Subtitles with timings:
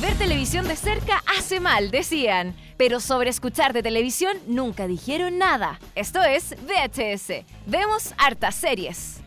[0.00, 2.54] Ver televisión de cerca hace mal, decían.
[2.76, 5.78] Pero sobre escuchar de televisión nunca dijeron nada.
[5.94, 7.44] Esto es VHS.
[7.66, 9.25] Vemos hartas series.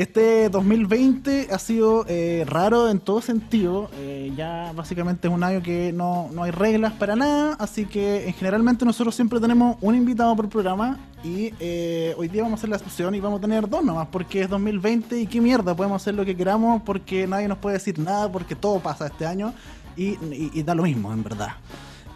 [0.00, 3.90] Este 2020 ha sido eh, raro en todo sentido.
[3.98, 7.54] Eh, ya básicamente es un año que no, no hay reglas para nada.
[7.58, 10.98] Así que en generalmente nosotros siempre tenemos un invitado por programa.
[11.22, 14.08] Y eh, hoy día vamos a hacer la excepción y vamos a tener dos nomás.
[14.10, 15.76] Porque es 2020 y qué mierda.
[15.76, 18.32] Podemos hacer lo que queramos porque nadie nos puede decir nada.
[18.32, 19.52] Porque todo pasa este año.
[19.98, 21.50] Y da lo mismo, en verdad.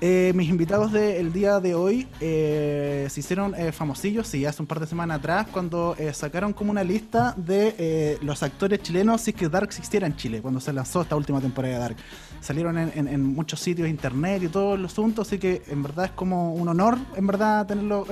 [0.01, 4.67] Eh, mis invitados del día de hoy eh, se hicieron eh, famosillos, sí, hace un
[4.67, 9.21] par de semanas atrás, cuando eh, sacaron como una lista de eh, los actores chilenos
[9.21, 11.97] si es que Dark existiera en Chile, cuando se lanzó esta última temporada de Dark.
[12.41, 16.53] Salieron en, muchos sitios internet y todo el asunto, así que en verdad es como
[16.53, 18.07] un honor, en verdad, tenerlo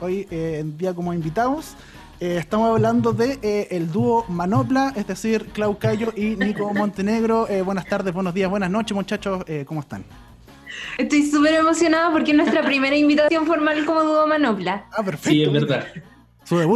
[0.00, 1.74] hoy en día como invitados.
[2.20, 7.48] Estamos hablando de eh, el dúo Manopla, es decir, Clau Cayo y Nico Montenegro.
[7.64, 9.44] Buenas tardes, buenos días, buenas noches, muchachos.
[9.66, 10.04] ¿Cómo están?
[10.98, 14.86] Estoy súper emocionada porque es nuestra primera invitación formal como dúo Manopla.
[14.92, 15.30] Ah, perfecto.
[15.30, 15.86] Sí, es verdad.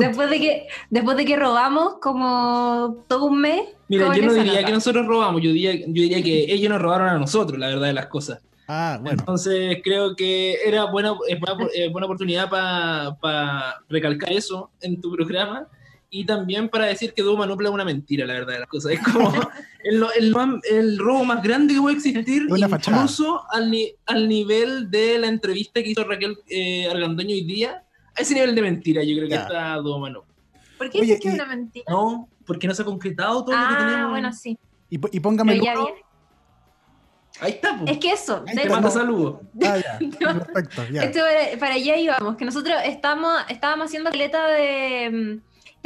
[0.00, 3.62] Después de que después de que robamos como todo un mes.
[3.88, 4.66] Mira, yo no diría nota.
[4.66, 7.88] que nosotros robamos, yo diría, yo diría que ellos nos robaron a nosotros, la verdad
[7.88, 8.40] de las cosas.
[8.66, 9.18] Ah, bueno.
[9.20, 15.68] Entonces creo que era buena, buena, buena oportunidad para recalcar eso en tu programa
[16.10, 18.92] y también para decir que Dúo Manopla es una mentira, la verdad de las cosas.
[18.92, 19.30] Es como
[19.84, 24.90] el, el más- el robo más grande que puede existir, incluso al, ni- al nivel
[24.90, 27.82] de la entrevista que hizo Raquel eh, Argandoño hoy día.
[28.16, 29.42] A ese nivel de mentira, yo creo que Ya.
[29.42, 30.34] está Manopla.
[30.78, 31.84] ¿Por qué Oye, dices que es y- una mentira?
[31.88, 34.10] No, porque no se ha concretado todo lo que ah, tenemos.
[34.10, 34.58] bueno, sí.
[34.90, 35.62] Y, y póngame el.
[37.40, 37.78] Ahí está.
[37.86, 38.90] Es que eso, de Manda no.
[38.90, 39.40] saludos.
[39.64, 39.98] Ah, ya.
[40.18, 41.02] Perfecto, ya.
[41.04, 45.40] esto para, para allá íbamos, que nosotros estamos, estábamos haciendo caleta de mm,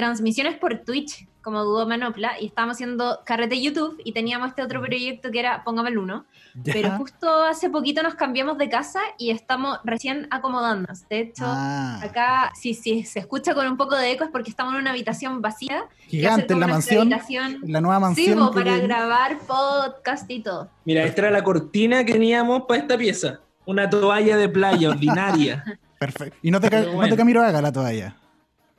[0.07, 4.81] transmisiones por Twitch como dúo Manopla y estábamos haciendo carrete YouTube y teníamos este otro
[4.81, 6.25] proyecto que era Póngame el Uno.
[6.55, 6.73] Ya.
[6.73, 11.09] Pero justo hace poquito nos cambiamos de casa y estamos recién acomodándonos.
[11.09, 14.51] De hecho, Ah, acá, si si se escucha con un poco de eco, es porque
[14.51, 15.85] estamos en una habitación vacía.
[16.09, 17.01] gigante en la mansión.
[17.13, 17.59] habitación.
[17.67, 18.49] La nueva Sí, mansión.
[18.51, 20.69] que para grabar podcast y todo.
[20.85, 23.41] Mira, esta era la cortina que teníamos para esta pieza.
[23.65, 25.65] Una toalla de playa ordinaria.
[25.99, 26.37] Perfecto.
[26.43, 27.11] Y no te, ca- Pero no bueno.
[27.15, 28.17] te Camilo haga la toalla.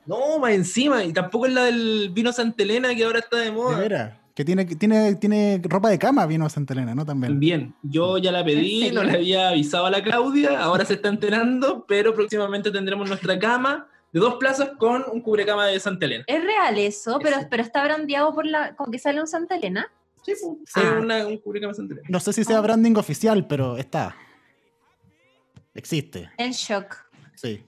[0.06, 1.04] No, más encima.
[1.04, 3.78] Y tampoco es la del vino Santa Elena que ahora está de De moda.
[3.78, 4.12] veras.
[4.34, 7.06] Que tiene, tiene, tiene ropa de cama, vino Santa Elena, ¿no?
[7.06, 7.32] También.
[7.34, 7.74] También.
[7.82, 11.08] Yo ya la ¿En pedí, no le había avisado a la Claudia, ahora se está
[11.08, 16.24] enterando, pero próximamente tendremos nuestra cama de dos plazas con un cubrecama de Santa Elena.
[16.26, 17.46] Es real eso, pero, Sí.
[17.48, 18.74] pero está brandeado por la.
[18.74, 19.86] como que sale un Santa Elena.
[20.24, 20.56] Sí, pues.
[20.66, 20.80] Sí.
[20.80, 22.08] es una- un cubrecama de Santa Elena.
[22.10, 24.16] No sé si sea branding oficial, pero está.
[25.74, 26.30] Existe.
[26.38, 26.96] En shock.
[27.34, 27.62] Sí.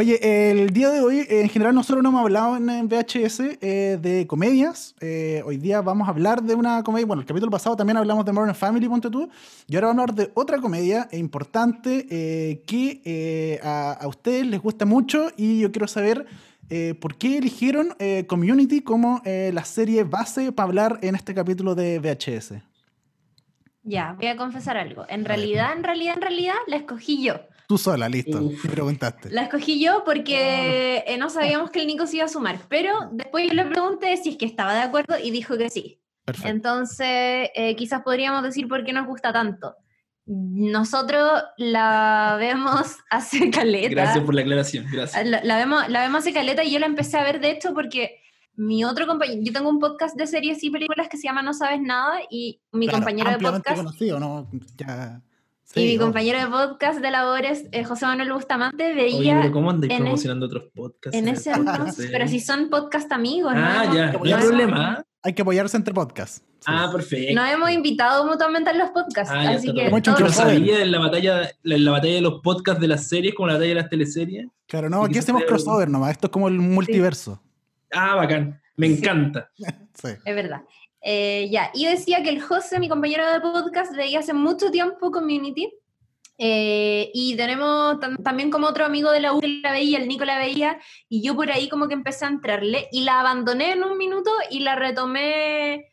[0.00, 4.28] Oye, el día de hoy, en general, nosotros no hemos hablado en, VHS eh, de
[4.28, 4.94] comedias.
[5.00, 7.04] Eh, hoy día vamos a hablar de una comedia.
[7.04, 9.28] Bueno, el capítulo pasado también hablamos de Modern Family, ponte tú.
[9.66, 14.62] Y ahora vamos a hablar de otra comedia importante eh, que a, a ustedes les
[14.62, 15.32] gusta mucho.
[15.36, 16.26] Y yo quiero saber
[17.00, 17.88] por qué eligieron
[18.28, 22.52] Community como la serie base para hablar en este capítulo de VHS.
[23.82, 25.06] Ya, voy a confesar algo.
[25.08, 27.40] En realidad, en realidad, en realidad, la escogí yo.
[27.68, 28.40] Tú sola, listo.
[28.40, 29.30] Y preguntaste.
[29.30, 32.58] La escogí yo porque eh, no sabíamos que el Nico se iba a sumar.
[32.70, 36.00] Pero después yo le pregunté si es que estaba de acuerdo y dijo que sí.
[36.24, 36.48] Perfecto.
[36.48, 39.76] Entonces, eh, quizás podríamos decir por qué nos gusta tanto.
[40.24, 43.90] Nosotros la vemos hace caleta.
[43.90, 45.26] Gracias por la aclaración, gracias.
[45.26, 47.74] La, la vemos, la vemos hace caleta y yo la empecé a ver, de hecho,
[47.74, 48.22] porque
[48.56, 51.52] mi otro compañero, yo tengo un podcast de series y películas que se llama No
[51.52, 54.50] Sabes Nada y mi Claro, compañero de podcast conocido, ¿no?
[54.76, 55.22] Ya.
[55.74, 56.00] Y Sí, mi obvio.
[56.06, 59.98] compañero de podcast de labores, eh, José Manuel Bustamante, Oye, veía pero ¿cómo andáis en
[60.02, 61.16] promocionando otros podcasts?
[61.18, 63.94] en el ese podcast entonces, de- pero si son podcast amigos, Ah, ¿no?
[63.94, 65.04] ya, no hay problema.
[65.22, 66.42] Hay que apoyarse entre podcasts.
[66.60, 66.64] Sí.
[66.66, 67.34] Ah, perfecto.
[67.34, 70.32] Nos hemos invitado mutuamente en los podcasts, Ah, así que todos- crossover.
[70.54, 73.54] sabía en la batalla, en la batalla de los podcasts de las series como la
[73.54, 74.46] batalla de las teleseries.
[74.66, 76.12] Claro, no, Y aquí que hacemos crossover nomás.
[76.12, 77.42] Esto es como el multiverso.
[77.92, 78.60] Ah, bacán.
[78.76, 78.94] Me Sí.
[78.98, 79.50] encanta.
[79.94, 80.08] Sí.
[80.24, 80.62] Es verdad.
[81.00, 85.10] Eh, ya, yo decía que el José, mi compañero de podcast, veía hace mucho tiempo
[85.10, 85.72] Community.
[86.40, 90.06] eh, y tenemos tam- también como otro amigo de la U que la veía, el
[90.06, 90.78] Nico la veía,
[91.08, 94.30] y yo por ahí como que empecé a entrarle y la abandoné en un minuto
[94.48, 95.88] y la retomé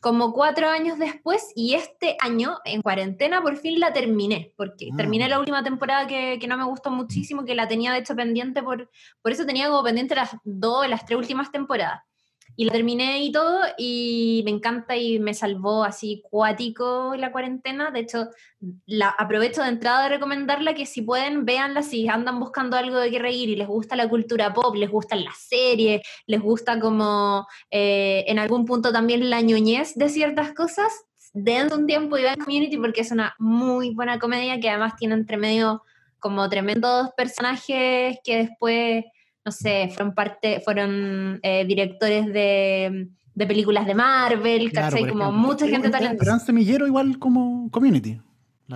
[0.00, 4.96] como cuatro años después y este año en cuarentena por fin la terminé, porque Ah.
[4.96, 8.16] terminé la última temporada que, que no me gustó muchísimo, que la tenía de hecho
[8.16, 8.88] pendiente, por,
[9.20, 12.00] por eso tenía como pendiente las dos, las tres últimas temporadas.
[12.56, 17.90] Y la terminé y todo, y me encanta y me salvó así cuático la cuarentena.
[17.90, 18.28] De hecho,
[18.86, 23.10] la, aprovecho de entrada de recomendarla que si pueden, véanla si andan buscando algo de
[23.10, 27.46] qué reír y les gusta la cultura pop, les gustan las series, les gusta como
[27.70, 30.92] eh, en algún punto también la ñoñez de ciertas cosas,
[31.32, 35.14] dense un tiempo y vean Community porque es una muy buena comedia que además tiene
[35.14, 35.82] entre medio
[36.18, 39.04] como tremendos personajes que después
[39.44, 45.08] no sé, fueron parte, fueron eh, directores de, de, películas de Marvel, ¿cachai?
[45.08, 46.30] Como mucha gente talentosa.
[46.30, 48.20] Gran semillero igual como Community.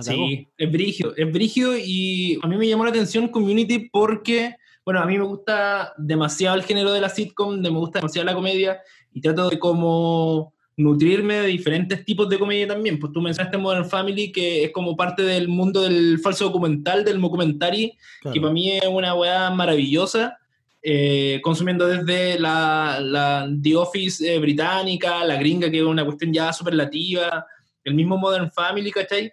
[0.01, 4.99] sí, es brigio, es brigio y a mí me llamó la atención Community porque, bueno,
[4.99, 8.79] a mí me gusta demasiado el género de la sitcom, me gusta demasiado la comedia
[9.13, 12.99] y trato de como nutrirme de diferentes tipos de comedia también.
[12.99, 17.19] Pues tú mencionaste Modern Family, que es como parte del mundo del falso documental, del
[17.19, 17.93] documentary,
[18.31, 20.37] que para mí es una weá maravillosa.
[20.81, 26.31] Eh, consumiendo desde la, la The Office eh, británica, la gringa, que es una cuestión
[26.31, 27.45] ya superlativa,
[27.83, 29.31] el mismo Modern Family, ¿cachai?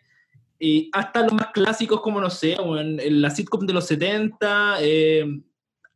[0.59, 5.27] Y hasta los más clásicos como, no sé, en, la sitcom de los 70, eh,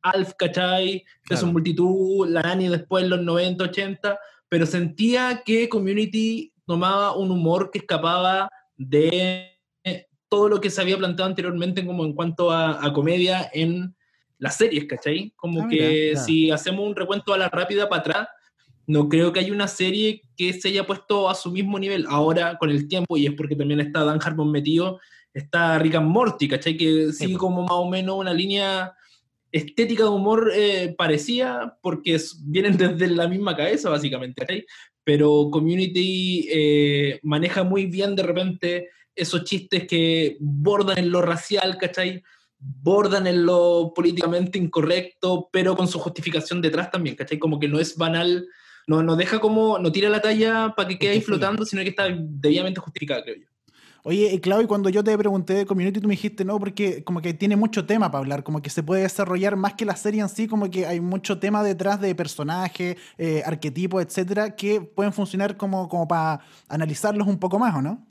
[0.03, 1.05] Alf, ¿cachai?
[1.25, 4.19] Que son multitud, la Nani después en los 90, 80,
[4.49, 9.59] pero sentía que Community tomaba un humor que escapaba de
[10.29, 13.97] todo lo que se había planteado anteriormente como en cuanto a, a comedia en
[14.39, 15.33] las series, ¿cachai?
[15.37, 18.29] Como ah, que si hacemos un recuento a la rápida para atrás,
[18.87, 22.57] no creo que haya una serie que se haya puesto a su mismo nivel ahora
[22.59, 24.99] con el tiempo, y es porque también está Dan Harmon metido,
[25.35, 26.77] está Rick and Morty, ¿cachai?
[26.77, 28.95] Que sigue como más o menos una línea
[29.53, 34.65] estética de humor eh, parecida, porque vienen desde la misma cabeza, básicamente, ¿cachai?
[35.05, 41.77] Pero Community eh, maneja muy bien de repente esos chistes que bordan en lo racial,
[41.77, 42.23] ¿cachai?
[42.59, 47.39] Bordan en lo políticamente incorrecto, pero con su justificación detrás también, ¿cachai?
[47.39, 48.47] Como que no es banal,
[48.87, 51.91] no, no deja como, no tira la talla para que quede ahí flotando, sino que
[51.91, 53.47] está debidamente justificada, creo yo.
[54.05, 57.21] Oye, eh, Claudio, cuando yo te pregunté de Community, tú me dijiste, no, porque como
[57.21, 60.23] que tiene mucho tema para hablar, como que se puede desarrollar más que la serie
[60.23, 65.13] en sí, como que hay mucho tema detrás de personajes, eh, arquetipos, etcétera, que pueden
[65.13, 68.08] funcionar como, como para analizarlos un poco más, ¿o no?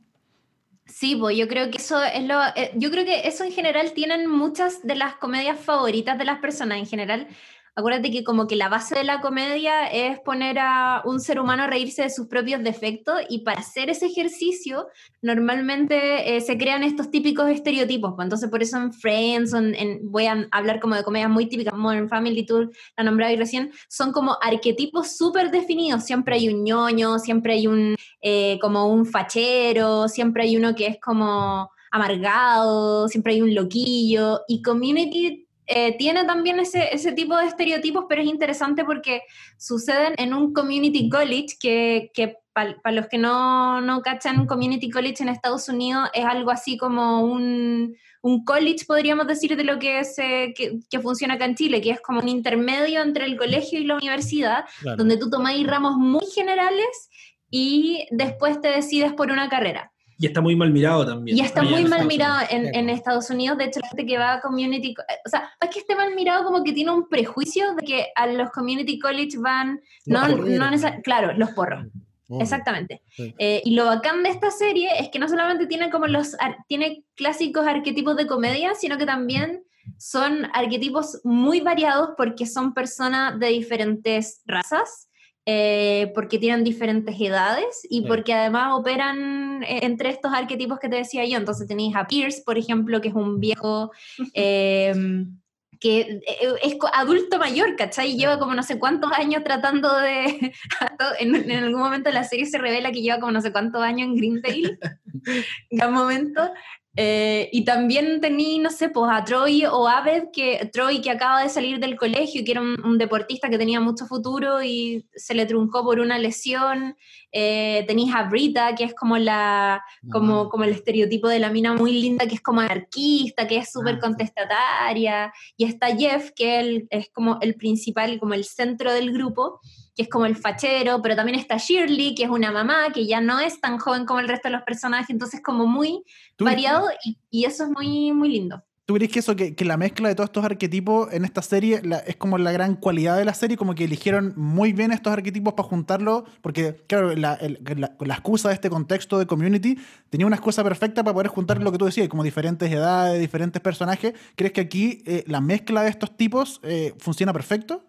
[0.87, 2.41] Sí, pues yo creo que eso es lo.
[2.55, 6.39] Eh, yo creo que eso en general tienen muchas de las comedias favoritas de las
[6.39, 7.27] personas en general
[7.77, 11.63] acuérdate que como que la base de la comedia es poner a un ser humano
[11.63, 14.87] a reírse de sus propios defectos y para hacer ese ejercicio
[15.21, 18.13] normalmente eh, se crean estos típicos estereotipos.
[18.15, 18.25] Pues.
[18.25, 22.09] Entonces por eso en Friends, en, voy a hablar como de comedias muy típicas, Modern
[22.09, 26.03] Family, tú la nombraba recién, son como arquetipos súper definidos.
[26.03, 30.87] Siempre hay un ñoño, siempre hay un eh, como un fachero, siempre hay uno que
[30.87, 37.35] es como amargado, siempre hay un loquillo y Community eh, tiene también ese, ese, tipo
[37.35, 39.21] de estereotipos, pero es interesante porque
[39.57, 45.21] suceden en un community college que, que para los que no, no cachan, community college
[45.21, 50.03] en Estados Unidos es algo así como un, un college, podríamos decir, de lo que,
[50.05, 53.79] se, que, que, funciona acá en Chile, que es como un intermedio entre el colegio
[53.79, 54.65] y la universidad,
[54.97, 57.09] donde tú tomáis ramos muy generales
[57.51, 59.91] y después te decides por una carrera.
[60.19, 61.37] Y está muy mal mirado también.
[61.37, 63.57] Y está muy mal mirado en, en, Estados Unidos.
[63.57, 64.95] De hecho, la gente que va a community.
[65.25, 68.27] O sea, es que esté mal mirado como que tiene un prejuicio de que a
[68.27, 69.79] los community college van.
[70.05, 70.69] no, no
[71.03, 71.85] Claro, los porros.
[72.29, 73.01] Exactamente.
[73.37, 76.35] Eh, y lo bacán de esta serie es que no solamente tiene como los.
[76.67, 79.63] Tiene clásicos arquetipos de comedia, sino que también
[79.97, 85.06] son arquetipos muy variados porque son personas de diferentes razas
[85.49, 90.97] eh, porque tienen diferentes edades y porque además operan eh, entre estos arquetipos que te
[90.97, 91.37] decía yo.
[91.37, 93.93] Entonces tenéis a Pierce, por ejemplo, que es un viejo
[94.33, 95.39] em,
[95.79, 96.21] que eh,
[96.61, 98.17] es adulto mayor, ¿cachai?
[98.17, 100.51] Lleva como no sé cuántos años tratando de...
[101.21, 103.81] en, en, algún momento de la serie se revela que lleva como no sé cuántos
[103.81, 104.77] años en Greendale.
[105.69, 106.51] en un momento.
[106.99, 111.43] Eh, y también tenía, no sé, pues a Troy o Abed, que Troy que acaba
[111.43, 115.45] de salir del colegio, que era un, deportista que tenía mucho futuro y se le
[115.45, 116.95] truncó por una lesión.
[117.31, 121.75] Eh, tenéis a Brita, que es como, la, como, como el estereotipo de la mina
[121.75, 125.31] muy linda, que es como anarquista, que es súper ah, contestataria.
[125.55, 129.59] Y está Jeff, que él es como el principal, como el centro del grupo
[129.97, 133.19] que es como el fachero, pero también está Shirley, que es una mamá que ya
[133.19, 136.03] no es tan joven como el resto de los personajes, entonces como muy
[136.37, 136.87] variado
[137.31, 138.63] y, eso es muy, muy lindo.
[138.85, 141.81] ¿Tú crees que eso, que, que, la mezcla de todos estos arquetipos en esta serie
[142.05, 145.55] es como la gran cualidad de la serie, como que eligieron muy bien estos arquetipos
[145.55, 146.23] para juntarlos?
[146.41, 149.77] Porque, claro, la, la, excusa de este contexto de community
[150.09, 153.61] tenía una excusa perfecta para poder juntar lo que tú decías, como diferentes edades, diferentes
[153.61, 154.13] personajes.
[154.35, 157.83] ¿Crees que aquí eh, la mezcla de estos tipos eh, funciona perfecto?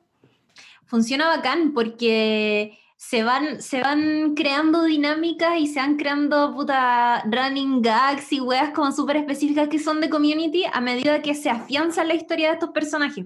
[0.88, 7.80] Funciona bacán porque se van, se van creando dinámicas y se van creando puta running
[7.80, 12.02] gags y weas como súper específicas que son de community a medida que se afianza
[12.02, 13.25] la historia de estos personajes.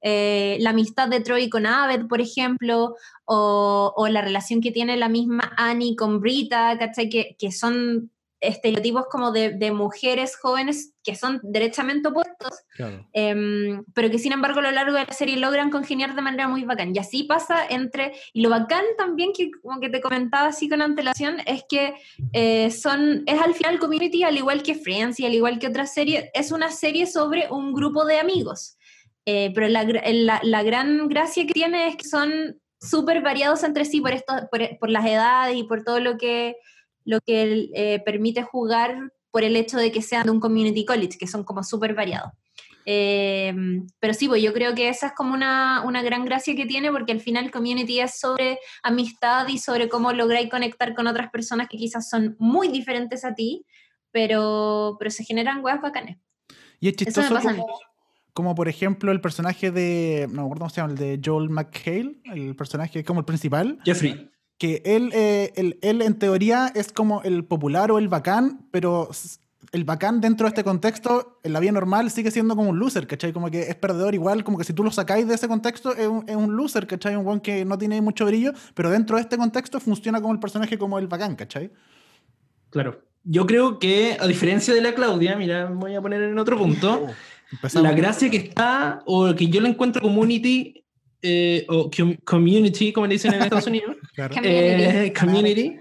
[0.00, 5.08] Eh, la amistad de Troy con Abed, por ejemplo, o, la relación que tiene la
[5.08, 7.08] misma Annie con Brita, ¿cachai?
[7.08, 12.54] Que son estereotipos como de, de, mujeres jóvenes que son derechamente opuestos,
[13.12, 16.48] eh, pero que sin embargo a lo largo de la serie logran congeniar de manera
[16.48, 16.94] muy bacán.
[16.94, 20.82] Y así pasa entre, y lo bacán también que como que te comentaba así con
[20.82, 21.94] antelación, es que
[22.32, 25.92] eh, son, es al final Community, al igual que Friends y al igual que otras
[25.92, 28.76] series, es una serie sobre un grupo de amigos.
[29.26, 33.84] Eh, pero la, la, la, gran gracia que tiene es que son súper variados entre
[33.84, 36.56] sí por, esto, por, por las edades y por todo lo que
[37.08, 41.16] lo que eh, permite jugar por el hecho de que sean de un community college,
[41.18, 42.32] que son como súper variados.
[42.84, 43.54] Eh,
[43.98, 46.92] pero sí, pues yo creo que esa es como una, una, gran gracia que tiene,
[46.92, 51.30] porque al final el community es sobre amistad y sobre cómo lograr conectar con otras
[51.30, 53.64] personas que quizás son muy diferentes a ti,
[54.10, 56.18] pero, pero se generan weas bacanes.
[56.78, 57.66] Y es chistoso como,
[58.34, 61.48] como, por ejemplo el personaje de, no me acuerdo cómo se llama, el de Joel
[61.48, 63.78] McHale, el personaje como el principal.
[63.84, 68.66] Jeffrey que él, eh, él, él, en teoría es como el popular o el bacán,
[68.70, 69.08] pero
[69.72, 73.06] el bacán dentro de este contexto, en la vida normal, sigue siendo como un loser,
[73.06, 73.32] ¿cachai?
[73.32, 76.08] Como que es perdedor igual, como que si tú lo sacáis de ese contexto, es
[76.08, 77.16] un, es un loser, ¿cachai?
[77.16, 80.40] Un buen que no tiene mucho brillo, pero dentro de este contexto funciona como el
[80.40, 81.70] personaje como el bacán, ¿cachai?
[82.70, 83.02] Claro.
[83.24, 87.08] Yo creo que, a diferencia de la Claudia, mira, voy a poner en otro punto,
[87.62, 90.84] oh, la gracia que está, o que yo le encuentro community,
[91.22, 91.90] eh, o
[92.24, 94.34] community, como le dicen en Estados Unidos, claro.
[94.42, 95.76] eh, community,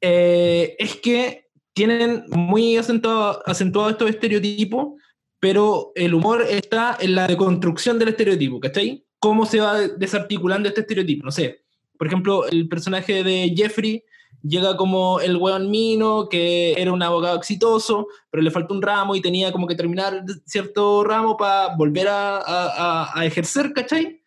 [0.00, 4.94] eh, es que tienen muy acentuado, acentuado estos estereotipos,
[5.38, 9.04] pero el humor está en la deconstrucción del estereotipo, ¿cachai?
[9.18, 11.24] ¿Cómo se va desarticulando este estereotipo?
[11.24, 11.62] No sé.
[11.98, 14.02] Por ejemplo, el personaje de Jeffrey
[14.42, 19.14] llega como el weón mino, que era un abogado exitoso, pero le falta un ramo
[19.14, 24.19] y tenía como que terminar cierto ramo para volver a, a, a ejercer, ¿cachai?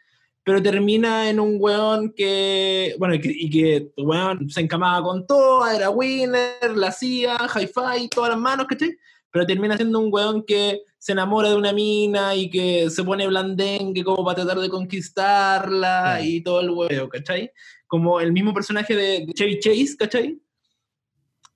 [0.43, 5.25] Pero termina en un weón que, bueno, y que, y que weón se encamaba con
[5.25, 8.97] todo, era winner, la hacía, hi-fi, todas las manos, ¿cachai?
[9.31, 13.25] Pero termina siendo un weón que se enamora de una mina y que se pone
[13.25, 17.49] blandengue como para tratar de conquistarla y todo el weón, ¿cachai?
[17.87, 20.39] Como el mismo personaje de Chevy Chase, ¿cachai?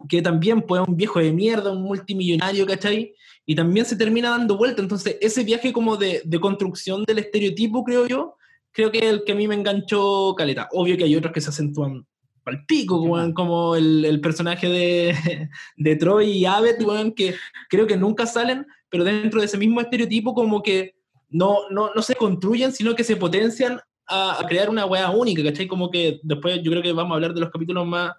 [0.08, 3.13] Que también fue un viejo de mierda, un multimillonario, ¿cachai?
[3.46, 4.82] Y también se termina dando vuelta.
[4.82, 8.37] Entonces, ese viaje como de, de construcción del estereotipo, creo yo,
[8.77, 10.69] creo que el que a mí me enganchó caleta.
[10.72, 12.05] Obvio que hay otros que se acentúan
[12.46, 13.03] al pico,
[13.34, 16.77] como el, el, personaje de, de Troy y Abed,
[17.15, 17.34] que
[17.69, 20.96] creo que nunca salen, pero dentro de ese mismo estereotipo como que
[21.27, 25.43] no, no, no se construyen, sino que se potencian a, a crear una weá única,
[25.43, 25.67] ¿cachai?
[25.67, 28.12] Como que después yo creo que vamos a hablar de los capítulos más,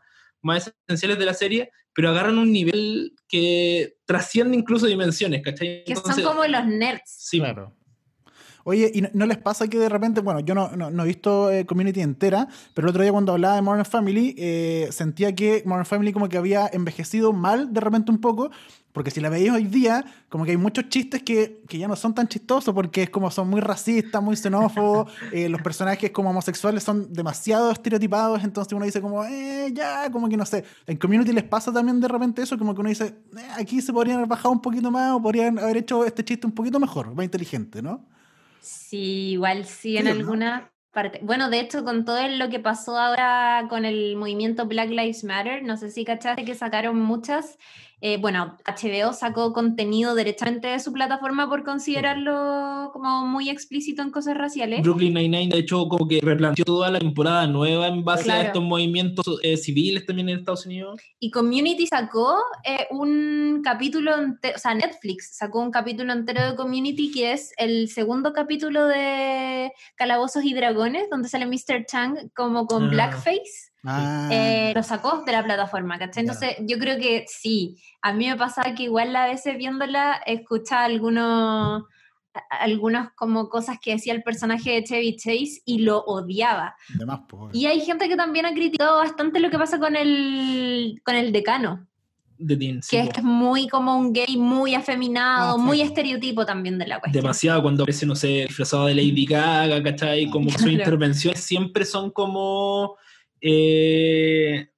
[0.43, 5.85] más esenciales de la serie, pero agarran un nivel que trasciende incluso dimensiones, ¿cachai?
[5.87, 7.03] Entonces, que son como los nerds.
[7.07, 7.77] Sí, claro.
[8.69, 11.51] Oye, ¿y no, les pasa que de repente, bueno, yo no, no, no he visto
[11.51, 15.63] eh, Community entera, pero el otro día cuando hablaba de Modern Family, eh, sentía que
[15.65, 18.51] Modern Family como que había envejecido mal de repente un poco,
[18.93, 21.97] porque si la veis hoy día, como que hay muchos chistes que, que, ya no
[21.97, 26.29] son tan chistosos porque es como son muy racistas, muy xenófobos, eh, los personajes como
[26.29, 30.63] homosexuales son demasiado estereotipados, entonces uno dice como, eh, ya, como que no sé.
[30.87, 33.95] En Community les pasa también de repente eso, como que uno dice, eh, aquí se
[33.95, 37.15] podrían haber bajado un poquito más o podrían haber hecho este chiste un poquito mejor,
[37.15, 38.05] más inteligente, ¿no?
[38.61, 41.21] Sí, igual sí, en alguna parte.
[41.23, 45.62] Bueno, de hecho, con todo lo que pasó ahora con el movimiento Black Lives Matter,
[45.62, 47.59] no sé si cachaste que sacaron muchas
[48.00, 54.11] eh, bueno, HBO sacó contenido directamente de su plataforma por considerarlo como muy explícito en
[54.11, 54.83] cosas raciales.
[54.83, 58.40] Brooklyn Nine-Nine, de hecho, como que replanteó toda la temporada nueva en base claro.
[58.40, 61.00] a estos movimientos eh, civiles también en Estados Unidos.
[61.19, 67.11] Y Community sacó eh, un capítulo, o sea, Netflix sacó un capítulo entero de Community
[67.11, 71.85] que es el segundo capítulo de Calabozos y Dragones, donde sale Mr.
[71.87, 72.88] Chang como con ah.
[72.88, 73.73] blackface.
[73.85, 74.28] Ah.
[74.30, 76.23] Eh, lo sacó de la plataforma, ¿cachai?
[76.23, 76.66] Entonces yeah.
[76.66, 81.85] yo creo que sí, a mí me pasaba que igual a veces viéndola escuchaba algunos
[82.50, 86.76] algunas como cosas que decía el personaje de Chevy Chase y lo odiaba.
[87.06, 87.20] Más,
[87.52, 91.32] y hay gente que también ha criticado bastante lo que pasa con el, con el
[91.32, 91.87] decano.
[92.40, 95.82] De Dean, sí, que es muy como un gay muy afeminado, ah, muy sí.
[95.82, 97.25] estereotipo también de la cuestión.
[97.25, 100.30] Demasiado cuando aparece, no sé, disfrazado de Lady Gaga, ¿cachai?
[100.30, 100.62] Como claro.
[100.62, 102.97] sus intervenciones siempre son como
[103.40, 104.68] eh,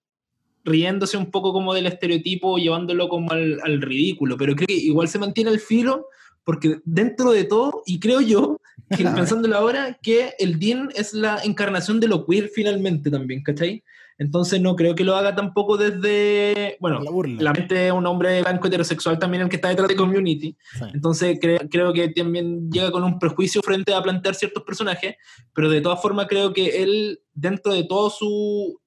[0.65, 5.09] riéndose un poco como del estereotipo, llevándolo como al, al, ridículo, pero creo que igual
[5.09, 6.07] se mantiene el filo,
[6.45, 8.61] porque dentro de todo, y creo yo
[8.97, 13.83] que, pensándolo ahora, que el Dean es la encarnación de lo queer finalmente también, ¿cachai?
[14.21, 17.01] Entonces no creo que lo haga tampoco desde, bueno,
[17.39, 20.55] la, mente es un hombre blanco heterosexual también el que está detrás de Community.
[20.93, 25.17] Entonces creo que también llega con un prejuicio frente a plantear ciertos personajes,
[25.55, 28.79] pero de todas formas creo que él, dentro de todo su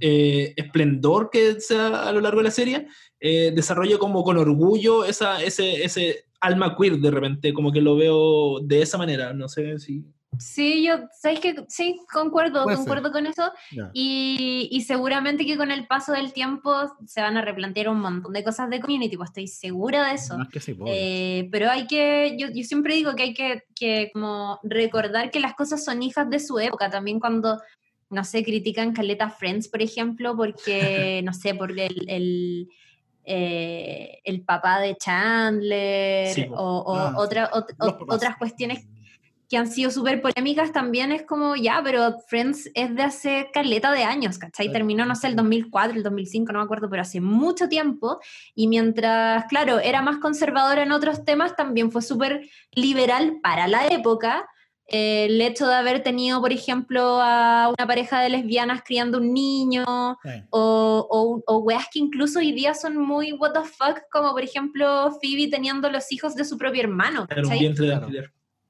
[0.00, 2.88] eh, esplendor que sea a lo largo de la serie,
[3.20, 7.94] eh, desarrolla como con orgullo esa, ese, ese alma queer de repente, como que lo
[7.94, 10.04] veo de esa manera, no sé si...
[10.38, 13.50] Sí, yo, ¿sabes que Sí, concuerdo, concuerdo con eso.
[13.92, 16.72] Y, y, seguramente que con el paso del tiempo
[17.04, 20.36] se van a replantear un montón de cosas de community, pues estoy segura de eso.
[20.86, 25.40] eh, pero hay que, yo, yo, siempre digo que hay que, que como recordar que
[25.40, 27.60] las cosas son hijas de su época, también cuando,
[28.08, 32.68] no sé, critican Caleta Friends, por ejemplo, porque, no sé, por el, el
[33.24, 37.14] eh, el papá de Chandler o, ah,
[38.08, 38.86] otras cuestiones
[39.50, 43.90] que han sido súper polémicas también es como, ya, pero Friends es de hace caleta
[43.90, 44.70] de años, ¿cachai?
[44.70, 48.20] Terminó, no sé, el 2004, el 2005, no me acuerdo, pero hace mucho tiempo.
[48.54, 53.88] Y mientras, claro, era más conservadora en otros temas, también fue súper liberal para la
[53.88, 54.48] época.
[54.86, 59.34] Eh, el hecho de haber tenido, por ejemplo, a una pareja de lesbianas criando un
[59.34, 59.84] niño,
[60.50, 65.10] o, o, weas que incluso hoy día son muy what the fuck, como por ejemplo
[65.20, 67.26] Phoebe teniendo los hijos de su propio hermano.
[67.26, 67.74] ¿cachai?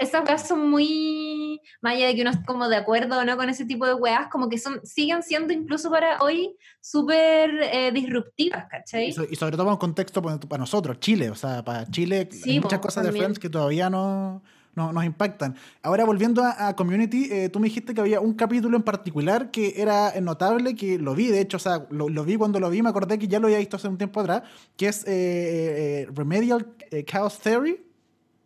[0.01, 3.37] Esas weas son muy, más allá de que uno es como de acuerdo o no
[3.37, 7.93] con ese tipo de weas, como que son, siguen siendo incluso para hoy súper eh,
[7.93, 9.09] disruptivas, ¿cachai?
[9.09, 13.05] Y, sobre todo un contexto para nosotros, Chile, o sea, para Chile hay muchas cosas
[13.05, 14.43] de Friends que todavía no,
[14.75, 15.55] no, nos impactan.
[15.83, 19.75] Ahora, volviendo a, Community, eh, tú me dijiste que había un capítulo en particular que
[19.77, 22.81] era notable, que lo vi, de hecho, o sea, lo, lo vi cuando lo vi,
[22.81, 24.45] me acordé que ya lo había visto hace un tiempo atrás,
[24.79, 27.85] que es eh, Remedial Chaos Theory.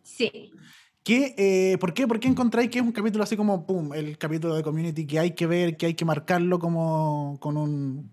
[0.03, 0.51] Sí.
[1.05, 4.17] ¿Qué, eh, ¿por, qué, ¿Por qué encontráis que es un capítulo así como, pum, el
[4.17, 8.11] capítulo de Community que hay que ver, que hay que marcarlo como con un...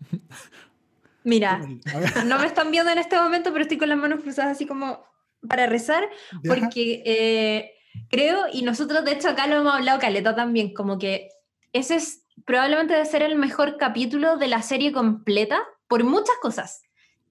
[1.22, 1.64] Mira,
[2.26, 5.04] no me están viendo en este momento, pero estoy con las manos cruzadas así como
[5.48, 6.08] para rezar,
[6.44, 7.70] porque eh,
[8.08, 11.28] creo, y nosotros de hecho acá lo hemos hablado Caleta también, como que
[11.72, 16.83] ese es probablemente debe ser el mejor capítulo de la serie completa por muchas cosas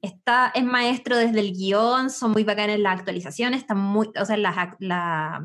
[0.04, 4.38] está, es maestro desde el guion, son muy bacanas las actualizaciones, están muy, o sea,
[4.38, 5.42] las, la,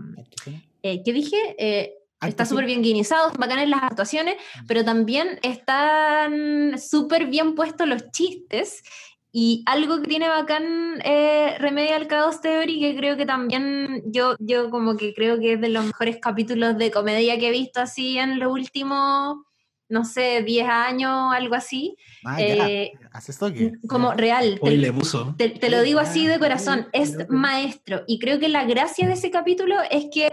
[0.82, 1.36] eh, ¿qué dije?
[1.58, 4.66] Eh, está súper bien guionizado, son bacanas las actuaciones, mm.
[4.66, 8.82] pero también están súper bien puestos los chistes.
[9.30, 14.70] Y algo que tiene bacán eh, Remedial Chaos Theory, que creo que también yo, yo
[14.70, 18.18] como que creo que es de los mejores capítulos de comedia que he visto así
[18.18, 19.36] en los últimos
[19.88, 21.96] no sé, 10 años, algo así.
[22.24, 22.92] Ah, eh,
[23.26, 23.50] esto
[23.88, 24.58] Como real.
[25.36, 28.02] Te, te, lo digo así de corazón, es maestro.
[28.06, 30.32] Y creo que la gracia de ese capítulo es que,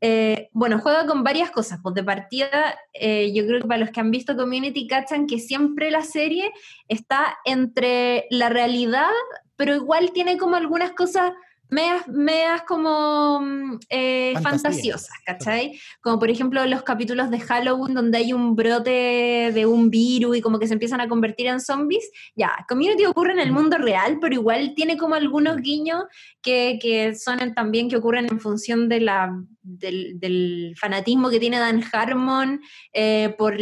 [0.00, 1.80] eh, bueno, juega con varias cosas.
[1.82, 5.38] Pues de partida, eh, yo creo que para los que han visto Community cachan que
[5.38, 6.50] siempre la serie
[6.88, 9.10] está entre la realidad,
[9.56, 11.32] pero igual tiene como algunas cosas
[11.68, 15.78] meas, meas como mm, eh, fantasiosas, ¿cachai?
[16.00, 20.40] Como por ejemplo los capítulos de Halloween donde hay un brote de un virus y
[20.40, 22.10] como que se empiezan a convertir en zombies.
[22.34, 23.54] Ya, Community ocurre en el mm.
[23.54, 26.04] mundo real, pero igual tiene como algunos guiños
[26.42, 31.82] que, que son también que ocurren en función de la, del, fanatismo que tiene Dan
[31.90, 32.60] Harmon
[32.92, 33.56] eh, por,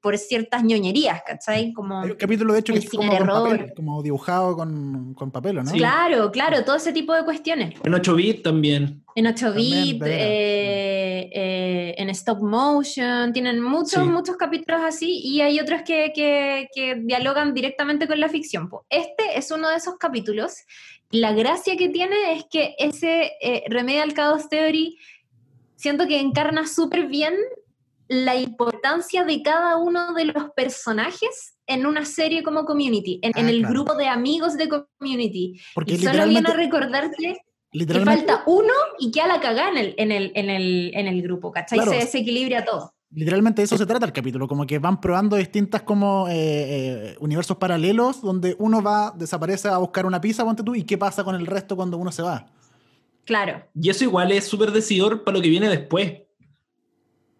[0.00, 1.72] por, ciertas ñoñerías, ¿cachai?
[1.72, 5.56] Como Hay un capítulo de hecho que es como, papel, como dibujado con, con papel,
[5.56, 5.72] ¿no?
[5.72, 7.74] Claro, claro, todo ese tipo de cuestiones.
[7.82, 9.02] En 8 bit también.
[9.16, 15.58] En 8 bit, eh, eh, en stop motion, tienen muchos, muchos capítulos así y hay
[15.58, 18.68] otros que, que, que dialogan directamente con la ficción.
[18.90, 20.52] Este es uno de esos capítulos.
[21.10, 23.32] La gracia que tiene es que ese
[23.68, 24.98] Remedial Chaos Theory
[25.76, 27.34] siento que encarna súper bien
[28.08, 33.50] la importancia de cada uno de los personajes en una serie como Community, en, ah,
[33.50, 35.60] el grupo de amigos de Community.
[35.74, 37.40] Porque y solo viene a recordarte
[37.84, 41.06] que falta uno y que a la cagada en el, en el, en el, en
[41.06, 41.80] el grupo, ¿cachai?
[41.80, 42.92] Se desequilibra todo.
[43.10, 47.56] Literalmente eso se trata el capítulo, como que van probando distintas como eh, eh, universos
[47.56, 51.34] paralelos donde uno va, desaparece a buscar una pizza, ponte tú, y qué pasa con
[51.34, 52.46] el resto cuando uno se va.
[53.24, 53.64] Claro.
[53.74, 56.14] Y eso igual es súper decidor para lo que viene después.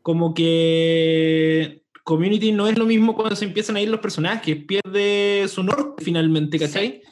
[0.03, 5.47] Como que Community no es lo mismo cuando se empiezan a ir los personajes, pierde
[5.49, 7.03] su norte finalmente, ¿cachai?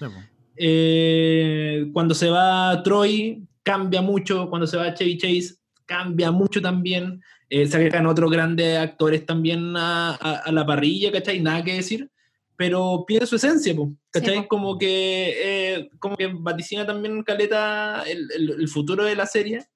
[0.57, 7.23] Eh, cuando se va Troy, cambia mucho, cuando se va Chevy Chase, cambia mucho también.
[7.51, 11.40] Eh, se agregan otros grandes actores también a, a, la parrilla, ¿cachai?
[11.40, 12.11] Nada que decir
[12.57, 13.75] pero pierde su esencia,
[14.11, 14.47] ¿cachai?
[14.47, 19.67] como, que, eh, como que vaticina también Caleta el, el, futuro de la serie.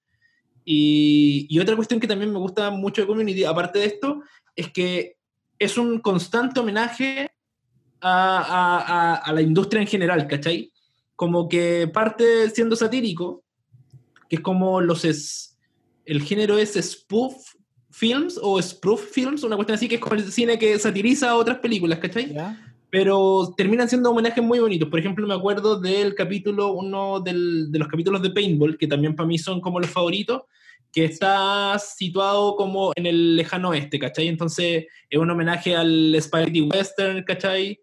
[0.64, 4.22] Y, y otra cuestión que también me gusta mucho de Community, aparte de esto,
[4.54, 5.16] es que
[5.58, 7.30] es un constante homenaje
[8.00, 10.72] a, a- a- a la industria en general, ¿cachai?
[11.16, 13.42] Como que parte siendo satírico,
[14.28, 15.04] que es como los...
[15.04, 15.58] Es,
[16.04, 17.34] el género es spoof
[17.90, 21.36] films o spoof films, una cuestión así que es como el cine que satiriza a
[21.36, 22.32] otras películas, ¿cachai?
[22.90, 24.88] Pero terminan siendo homenajes muy bonitos.
[24.88, 29.14] Por ejemplo, me acuerdo del capítulo, uno del- de los capítulos de Paintball, que también
[29.14, 30.42] para mí son como los favoritos,
[30.90, 34.28] que está situado como en el lejano oeste, ¿cachai?
[34.28, 37.78] Entonces es un homenaje al Spaghetti Western, ¿cachai?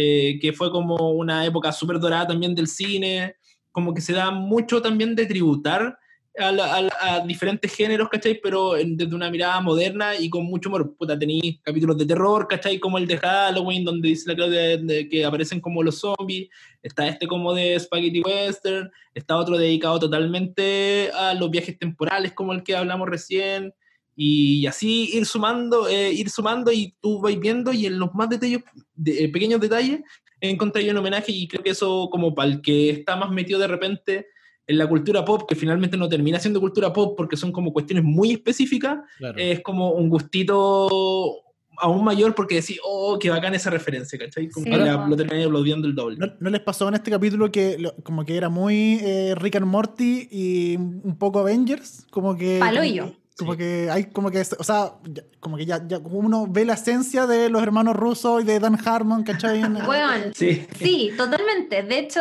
[0.00, 3.34] Eh, que fue como una época súper dorada también del cine,
[3.72, 5.98] como que se da mucho también de tributar
[6.38, 8.38] a, la- a la- a diferentes géneros, ¿cachai?
[8.40, 10.94] Pero en- desde una mirada moderna y con mucho humor.
[10.96, 12.78] Puta, tenéis capítulos de terror, ¿cachai?
[12.78, 16.48] Como el de Halloween, donde dice la Claudia de- de que aparecen como los zombies.
[16.80, 18.88] Está este como de Spaghetti Western.
[19.14, 23.74] Está otro dedicado totalmente a los viajes temporales, como el que hablamos recién.
[24.20, 28.28] Y así ir sumando, eh, ir sumando y tú vas viendo y en los más
[28.28, 28.62] detalles,
[28.96, 30.00] de- eh, pequeños detalles,
[30.40, 33.68] encontré un homenaje y creo que eso como para el que está más metido de
[33.68, 34.26] repente
[34.66, 38.04] en la cultura pop, que finalmente no termina siendo cultura pop porque son como cuestiones
[38.04, 39.38] muy específicas, Claro.
[39.38, 41.36] es como un gustito
[41.80, 44.48] aún mayor porque decís, oh, qué bacán esa referencia, ¿cachai?
[44.50, 45.10] Como Sí, que la- po.
[45.10, 46.16] lo terminé aplaudiendo el doble.
[46.18, 49.56] ¿No, no les pasó en este capítulo que lo- como que era muy eh, Rick
[49.56, 52.04] and Morty y un poco Avengers?
[52.10, 52.58] Como que...
[52.58, 53.14] Paloyo.
[53.38, 53.58] Como Sí.
[53.58, 56.74] que hay como que, o sea, ya- como que ya, ya como uno ve la
[56.74, 59.60] esencia de los hermanos rusos y de Dan Harmon, ¿cachai?
[59.60, 60.66] En- Weón, Sí.
[60.78, 61.82] Sí, totalmente.
[61.84, 62.20] De hecho,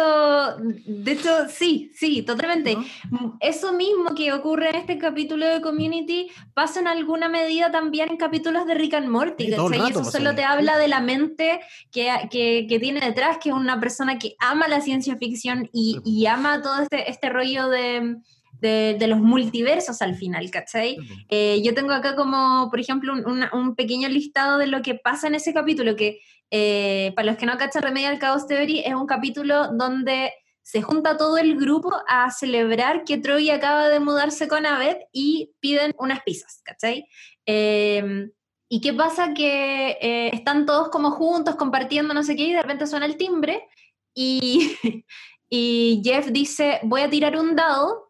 [0.60, 2.78] de hecho, sí, sí, totalmente.
[3.10, 3.38] ¿no?
[3.40, 8.18] Eso mismo que ocurre en este capítulo de Community pasa en alguna medida también en
[8.18, 9.80] capítulos de Rick and Morty, ¿cachai?
[9.88, 13.56] Y eso solo te habla de la mente que, que, que tiene detrás, que es
[13.56, 18.18] una persona que ama la ciencia ficción y, y ama todo este, este rollo de,
[18.60, 20.98] de, de los multiversos al final, ¿cachai?
[21.30, 23.14] Eh, yo tengo acá como, por ejemplo,
[23.54, 27.46] un pequeño listado de lo que pasa en ese capítulo, que eh, para los que
[27.46, 31.92] no cachan Remedio al Caos Theory, es un capítulo donde se junta todo el grupo
[32.08, 37.08] a celebrar que Troy acaba de mudarse con Abed y piden unas pizzas, ¿cachai?
[37.46, 38.30] Eh,
[38.70, 39.34] ¿Y qué pasa?
[39.34, 43.16] Que eh, están todos como juntos compartiendo no sé qué y de repente suena el
[43.16, 43.66] timbre
[44.14, 44.76] y,
[45.50, 48.07] y Jeff dice, voy a tirar un dado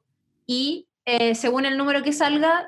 [0.47, 2.67] y eh, según el número que salga,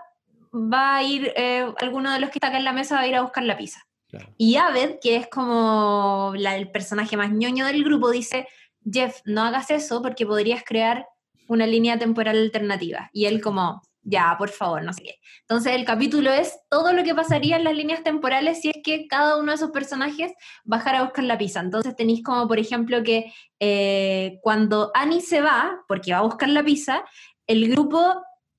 [0.53, 3.07] va a ir, eh, alguno de los que está acá en la mesa va a
[3.07, 3.81] ir a buscar la pizza.
[4.09, 4.27] Claro.
[4.37, 8.47] Y Abed, que es como la- el personaje más ñoño del grupo, dice,
[8.91, 11.05] Jeff, no hagas eso porque podrías crear
[11.47, 13.09] una línea temporal alternativa.
[13.13, 15.15] Y él como, ya, por favor, no sé qué.
[15.41, 19.07] Entonces el capítulo es todo lo que pasaría en las líneas temporales si es que
[19.07, 20.31] cada uno de esos personajes
[20.63, 21.59] bajara a buscar la pizza.
[21.59, 26.49] Entonces tenéis como, por ejemplo, que eh, cuando Annie se va, porque va a buscar
[26.49, 27.03] la pizza,
[27.49, 27.99] el grupo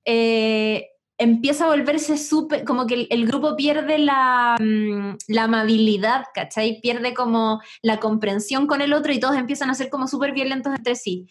[0.05, 6.25] eh, empieza a volverse súper, como que el, el grupo pierde la, mm, la amabilidad,
[6.33, 6.81] ¿cachai?
[6.81, 10.75] Pierde como la comprensión con el otro y todos empiezan a ser como súper violentos
[10.75, 11.25] entre sí.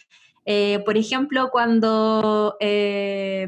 [0.46, 3.46] Eh, por ejemplo, cuando eh,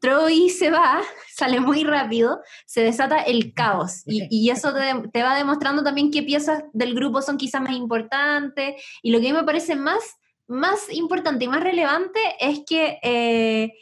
[0.00, 1.00] Troy se va,
[1.34, 6.12] sale muy rápido, se desata el caos y, y eso te, te va demostrando también
[6.12, 9.74] qué piezas del grupo son quizás más importantes y lo que a mí me parece
[9.74, 10.16] más,
[10.48, 13.72] más importante y más relevante es que eh,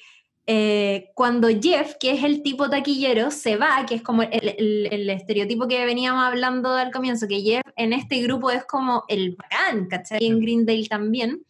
[0.46, 4.88] eh, cuando Jeff, que es el tipo taquillero, se va, que es como el, el-
[4.90, 9.36] el estereotipo que veníamos hablando al comienzo, que Jeff en este grupo es como el
[9.36, 10.18] bacán, ¿cachai?
[10.24, 11.44] En Greendale también.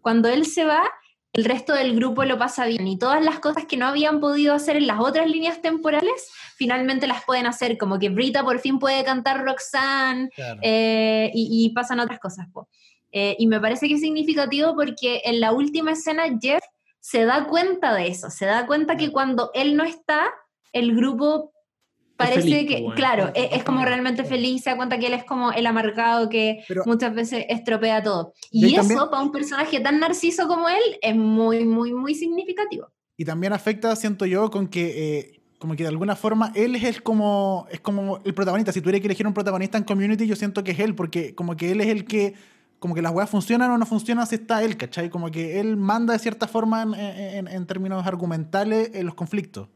[0.00, 0.88] Cuando él se va,
[1.32, 4.54] el resto del grupo lo pasa bien y todas las cosas que no habían podido
[4.54, 8.78] hacer en las otras líneas temporales, finalmente las pueden hacer, como que Brita por fin
[8.78, 10.60] puede cantar Roxanne, Claro.
[10.62, 12.46] eh, y, y pasan otras cosas.
[12.52, 12.68] po.
[13.18, 16.62] Eh, y me parece que es significativo porque en la última escena Jeff
[17.00, 20.20] se da cuenta de eso, se da cuenta que cuando él no está,
[20.74, 21.50] el grupo
[22.18, 22.94] parece feliz, que, po, bueno.
[22.96, 26.28] claro, es, es como realmente feliz, se da cuenta que él es como el amargado
[26.28, 28.34] que Pero- muchas veces estropea todo.
[28.50, 32.14] Y Y eso, también- para un personaje tan narciso como él, es muy, muy, muy
[32.14, 32.88] significativo.
[33.16, 36.84] Y también afecta, siento yo, con que eh, como que de alguna forma él es
[36.84, 38.72] el como es como el protagonista.
[38.72, 41.56] Si tuviera que elegir un protagonista en Community, yo siento que es él, porque como
[41.56, 42.34] que él es el que
[42.86, 45.10] como que las weas funcionan o no funcionan si está él, ¿cachai?
[45.10, 49.66] Como que él manda de cierta forma en, en- en términos argumentales en los conflictos.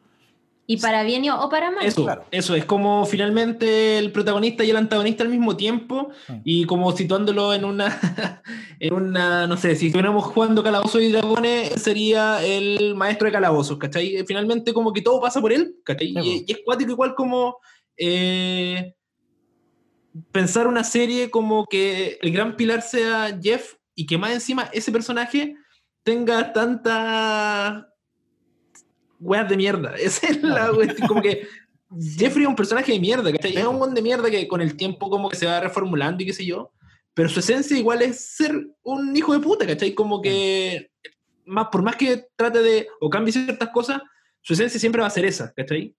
[0.69, 1.85] Y para bien o para mal.
[1.85, 2.27] Eso, Claro.
[2.31, 6.35] eso es como finalmente el protagonista y el antagonista al mismo tiempo Sí.
[6.45, 7.99] y como situándolo en una,
[8.79, 13.79] en una, no sé, si estuviéramos jugando Calabozos y Dragones sería el maestro de calabozos,
[13.79, 14.25] ¿cachai?
[14.29, 16.07] Finalmente como que todo pasa por él, ¿cachai?
[16.09, 16.21] Sí, po.
[16.21, 17.57] Y, y es cuático igual como
[17.97, 18.95] eh,
[20.33, 24.93] pensar una serie como que el gran pilar sea Jeff y que más encima ese
[24.93, 25.57] personaje
[26.03, 27.89] tenga tanta
[29.21, 29.95] weas de mierda.
[29.99, 31.47] Esa es la cuestión, como que
[32.17, 33.57] Jeffrey es un personaje de mierda, ¿cachai?
[33.57, 36.27] Es un buen de mierda que con el tiempo como que se va reformulando y
[36.27, 36.73] qué sé yo,
[37.15, 39.95] pero su esencia igual es ser un hijo de puta, ¿cachai?
[39.95, 40.91] Como que,
[41.45, 44.01] más, por más que trate de, o cambie ciertas cosas,
[44.41, 45.95] su esencia siempre va a ser esa, ¿cachai?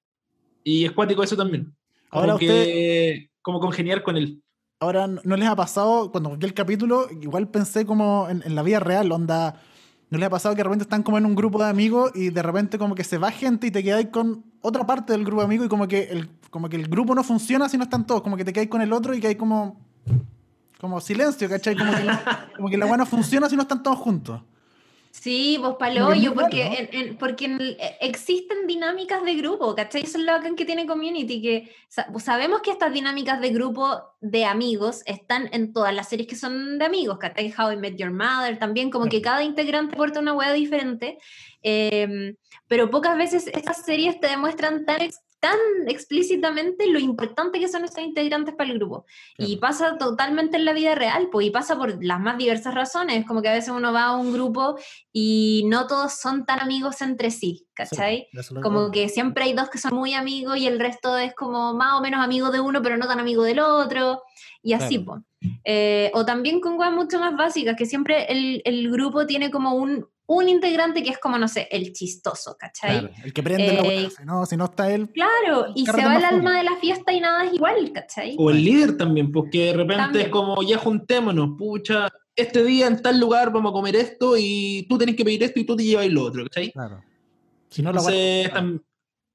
[0.63, 1.75] Y es cuático eso también.
[2.09, 4.41] Ahora que, como congeniar con él.
[4.79, 8.79] Ahora, ¿no les ha pasado, cuando vi el capítulo, igual pensé como en, la vida
[8.79, 9.61] real, onda,
[10.09, 12.31] ¿no les ha pasado que de repente están como en un grupo de amigos y
[12.31, 15.41] de repente como que se va gente y te quedáis con otra parte del grupo
[15.41, 18.07] de amigos y como que el, como que el grupo no funciona si no están
[18.07, 19.79] todos, como que te quedáis con el otro y que hay como,
[20.79, 21.75] como silencio, ¿cachai?
[21.75, 22.07] Como que,
[22.55, 24.41] como que la no funciona si no están todos juntos.
[25.11, 25.75] Sí, vos
[26.31, 26.79] muy porque, raro, ¿no?
[26.79, 30.03] en- en- porque en el- eh, existen dinámicas de grupo, ¿cachai?
[30.03, 34.45] Eso es lo que tiene Community, que sa- sabemos que estas dinámicas de grupo de
[34.45, 37.53] amigos están en todas las series que son de amigos, ¿cachai?
[37.57, 41.17] How I Met Your Mother, también como que cada integrante aporta una hueá diferente,
[41.61, 42.35] em,
[42.67, 47.83] pero pocas veces estas series te demuestran tan, ex- tan explícitamente lo importante que son
[47.83, 49.05] estos integrantes para el grupo.
[49.37, 53.25] Y pasa totalmente en la vida real, pues, y pasa por las más diversas razones,
[53.25, 54.77] como que a veces uno va a un grupo
[55.11, 58.27] y no todos son tan amigos entre sí, ¿cachai?
[58.31, 61.73] Lo Como que siempre hay dos que son muy amigos y el resto es como
[61.73, 64.21] más o menos amigo de uno, pero no tan amigo del otro,
[64.63, 65.23] y así, Claro.
[65.41, 65.51] pues.
[65.65, 69.73] Eh, o también con cosas mucho más básicas, que siempre el, el grupo tiene como
[69.73, 72.99] un, un integrante que es como, no sé, el chistoso, ¿cachai?
[72.99, 75.09] Claro, el que prende la Eh, weá, si no, si no está él.
[75.11, 78.35] Claro, y se va el alma de la fiesta y nada es igual, ¿cachai?
[78.37, 80.25] O el líder también, porque de repente También.
[80.27, 84.85] es como, ya juntémonos, pucha, este día en tal lugar vamos a comer esto y
[84.87, 86.71] tú tenés que pedir esto y tú te llevas lo otro, ¿cachai?
[86.71, 87.03] Claro.
[87.69, 88.81] Si no, la Entonces, tam-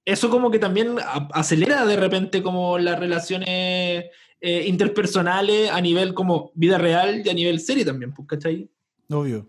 [0.05, 4.05] eso como que también a- acelera de repente como las relaciones
[4.41, 8.69] eh, interpersonales a nivel como vida real y a nivel serie también, pues, ¿cachai?
[9.11, 9.47] Obvio.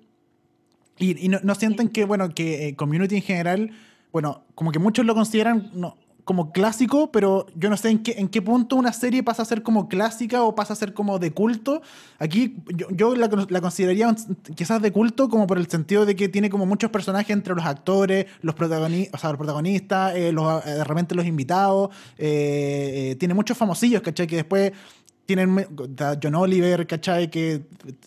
[0.98, 3.72] Y, y no, no sienten que, bueno, que eh, Community en general,
[4.12, 5.98] bueno, como que muchos lo consideran no,
[6.28, 9.46] como clásico, pero yo no sé en qué, en qué punto una serie pasa a
[9.46, 11.82] ser como clásica o pasa a ser como de culto.
[12.20, 13.30] Aquí yo, yo la,
[13.62, 14.14] consideraría
[14.54, 17.66] quizás de culto como por el sentido de que tiene como muchos personajes entre los
[17.66, 23.16] actores, los, protagoni o sea, los protagonistas, eh, los, eh, de repente los invitados, eh,
[23.20, 24.28] tiene muchos famosillos, ¿cachai?
[24.28, 24.74] Que después
[25.28, 25.68] tienen
[26.24, 27.30] John Oliver, ¿cachai?
[27.30, 27.62] Que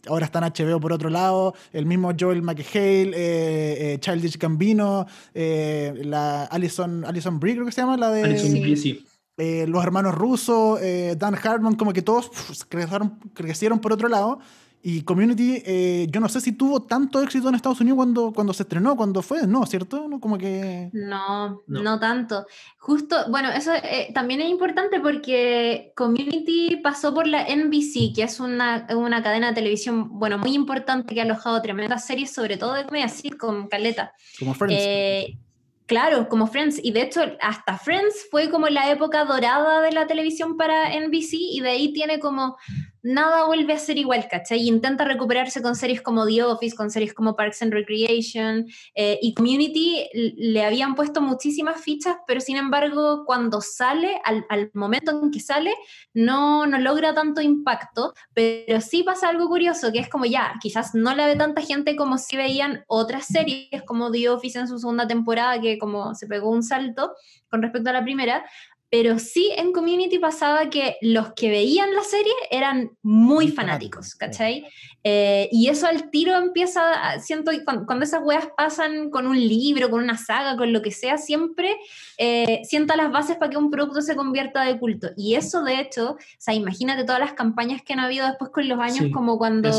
[0.09, 5.07] ahora está en HBO por otro lado, el mismo Joel McHale, eh, eh, Childish Gambino,
[5.35, 8.61] eh, la Alison, Alison Brie, creo que se llama, la de Alison Sí.
[8.61, 9.05] Brie, sí.
[9.37, 14.09] eh, los hermanos rusos, eh, Dan Harmon, como que todos pf, crecieron, crecieron por otro
[14.09, 14.41] lado.
[14.83, 18.55] Y Community, eh, yo no sé si tuvo tanto éxito en Estados Unidos cuando, cuando
[18.55, 19.67] se estrenó, cuando fue, ¿no?
[19.67, 20.09] ¿Cierto?
[20.09, 20.21] ¿No?
[20.21, 20.89] Como que...
[20.95, 21.83] No, No.
[21.83, 22.47] no, tanto.
[22.79, 28.41] Justo, bueno, eso eh, también es importante porque Community pasó por la NBC, que es
[28.41, 32.73] una, una cadena de televisión, bueno, muy importante que ha alojado tremendas series, sobre todo
[32.73, 34.13] de comedia, así con Caleta.
[34.39, 34.83] Como Friends.
[34.83, 35.37] Eh,
[35.85, 40.07] claro, como Friends, y de hecho hasta Friends fue como la época dorada de la
[40.07, 42.57] televisión para NBC, y de ahí tiene como
[43.03, 44.61] nada vuelve a ser igual, ¿cachai?
[44.61, 49.19] Y intenta recuperarse con series como The Office, con series como Parks and Recreation, eh,
[49.23, 55.21] y Community le habían puesto muchísimas fichas, pero sin embargo, cuando sale, al, al momento
[55.23, 55.75] en que sale,
[56.15, 60.95] no, no logra tanto impacto, pero sí pasa algo curioso, que es como ya, quizás
[60.95, 64.79] no la ve tanta gente como si veían otras series, como The Office en su
[64.79, 67.15] segunda temporada, que como se pegó un salto
[67.49, 68.45] con respecto a la primera,
[68.91, 74.67] pero sí en Community pasaba que los que veían la serie eran muy fanáticos, ¿cachai?
[75.05, 76.83] Eh, y eso al tiro empieza,
[77.21, 80.91] siento cuando, cuando esas weas pasan con un libro, con una saga, con lo que
[80.91, 81.77] sea, siempre
[82.19, 85.11] eh, sienta las bases para que un producto se convierta de culto.
[85.17, 88.69] Y eso de hecho, o sea, imagínate todas las campañas que han habido después con
[88.69, 89.71] los años, Sí, como cuando...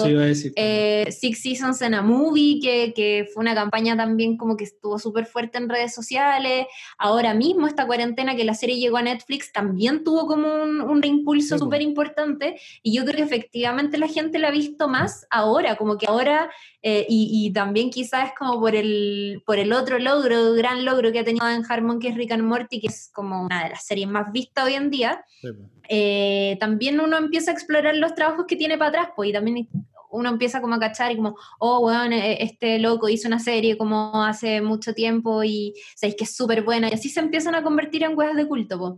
[0.55, 4.97] Eh, Six Seasons in a Movie, que, que fue una campaña también como que estuvo
[4.97, 6.65] súper fuerte en redes sociales.
[6.97, 11.01] Ahora mismo esta cuarentena que la serie llegó a Netflix también tuvo como un, un
[11.01, 11.65] reimpulso Sí, po.
[11.65, 15.97] súper importante y yo creo que efectivamente la gente la ha visto más ahora, como
[15.97, 16.49] que ahora,
[16.81, 21.11] eh, y, y también quizás es como por el, por el otro logro, gran logro
[21.11, 23.69] que ha tenido Dan Harmon, que es Rick and Morty, que es como una de
[23.71, 25.47] las series más vistas hoy en día Sí,
[25.89, 29.67] eh, también uno empieza a explorar los trabajos que tiene para atrás, pues, y también
[30.11, 33.77] uno empieza como a cachar y como, oh, weón, eh, este loco hizo una serie
[33.77, 37.63] como hace mucho tiempo y sabéis que es súper buena, y así se empiezan a
[37.63, 38.93] convertir en weas de culto, pues.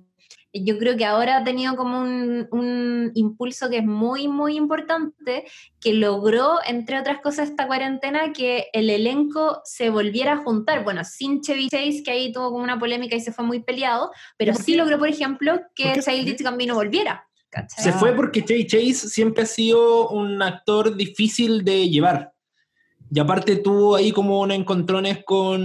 [0.56, 5.46] Yo creo que ahora ha tenido como un, un impulso que es muy, muy importante,
[5.80, 10.84] que logró, entre otras cosas, esta cuarentena, que el elenco se volviera a juntar.
[10.84, 14.12] Bueno, sin Chevy Chase, que ahí tuvo como una polémica y se fue muy peleado,
[14.38, 17.28] pero sí logró, por ejemplo, ¿Por que Childish Gambino volviera.
[17.54, 17.84] ¿Cachai?
[17.84, 22.34] Se fue porque Jay Chase siempre ha sido un actor difícil de llevar.
[23.12, 25.62] Y aparte tuvo ahí como unos encontrones con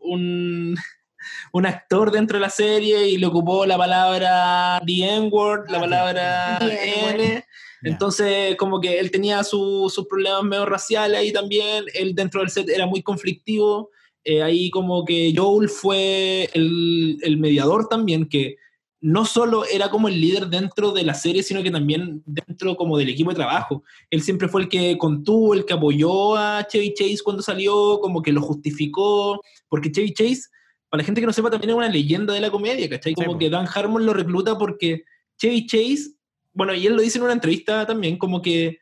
[0.00, 0.76] un,
[1.52, 5.80] un actor dentro de la serie y le ocupó la palabra the N-word, la Ah,
[5.80, 6.58] palabra.
[6.60, 7.44] N.
[7.82, 11.84] Entonces, como que él tenía su- sus problemas medio raciales ahí también.
[11.94, 13.90] Él dentro del set era muy conflictivo.
[14.22, 18.56] Eh, ahí como que Joel fue el, el mediador también, que
[19.00, 22.98] no solo era como el líder dentro de la serie, sino que también dentro como
[22.98, 23.82] del equipo de trabajo.
[24.10, 28.20] Él siempre fue el que contuvo, el que apoyó a Chevy Chase cuando salió, como
[28.20, 30.42] que lo justificó, porque Chevy Chase,
[30.90, 33.12] para la gente que no sepa, también es una leyenda de la comedia, ¿cachai?
[33.12, 33.38] Sí, Como po.
[33.38, 35.04] que Dan Harmon lo recluta porque
[35.38, 36.12] Chevy Chase,
[36.52, 38.78] bueno, y él lo dice en una entrevista también, como que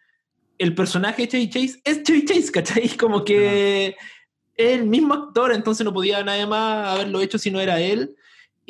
[0.58, 2.88] el personaje de Chevy Chase es Chevy Chase, ¿cachai?
[2.98, 3.96] Como que
[4.56, 8.16] es el mismo actor, entonces no podía nadie más haberlo hecho si no era él.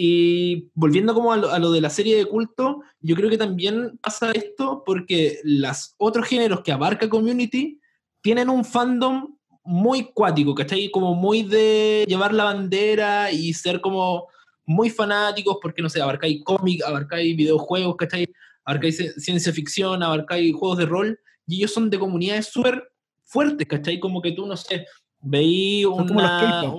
[0.00, 3.36] Y volviendo como a lo, a lo de la serie de culto, yo creo que
[3.36, 7.80] también pasa esto porque los otros géneros que abarca Community
[8.20, 9.34] tienen un fandom
[9.64, 10.88] muy cuático, ¿cachai?
[10.92, 14.28] Como muy de llevar la bandera y ser como
[14.64, 18.28] muy fanáticos porque, no sé, abarcáis cómic, abarcáis videojuegos, ¿cachai?
[18.64, 22.88] Abarcáis ci- ciencia ficción, abarcáis juegos de rol y ellos son de comunidades súper
[23.24, 23.98] fuertes, ¿cachai?
[23.98, 24.86] Como que tú, no sé,
[25.20, 26.72] veí Son como los una...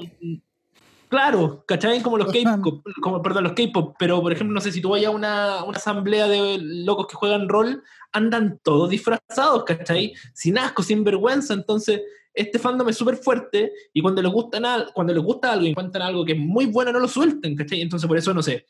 [1.09, 2.01] Claro, ¿cachai?
[2.03, 2.31] Como los.
[2.31, 5.63] K-pop, como, perdón, los K-pop, pero por ejemplo, no sé, si tú vayas a una,
[5.63, 10.13] una asamblea de locos que juegan rol, andan todos disfrazados, ¿cachai?
[10.33, 14.59] Sin asco, sin vergüenza, entonces este fandom es súper fuerte y cuando les, gusta
[14.93, 17.81] cuando les gusta algo y encuentran algo que es muy bueno, no lo suelten, ¿cachai?
[17.81, 18.67] Entonces por eso, no sé,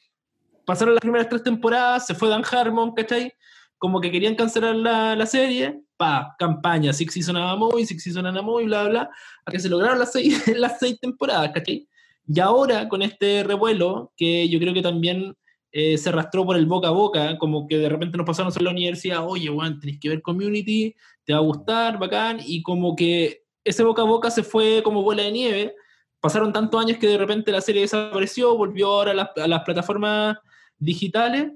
[0.66, 3.34] pasaron las primeras tres temporadas, se fue Dan Harmon, ¿cachai?
[3.78, 8.26] Como que querían cancelar la, la serie, pa, campaña, Six Season a Moy, Six Season
[8.26, 9.10] a Moy, bla, bla,
[9.46, 11.89] a que se lograron las seis, las seis temporadas, ¿cachai?
[12.32, 15.36] Y ahora con este revuelo, que yo creo que también
[15.72, 18.64] eh, se arrastró por el boca a boca, como que de repente nos pasaron en
[18.64, 22.96] la universidad, oye, Juan, tenés que ver Community, te va a gustar, bacán, y como
[22.96, 25.76] que ese boca a boca se fue como bola de nieve,
[26.20, 29.64] pasaron tantos años que de repente la serie desapareció, volvió ahora a las, a las
[29.64, 30.38] plataformas
[30.78, 31.52] digitales,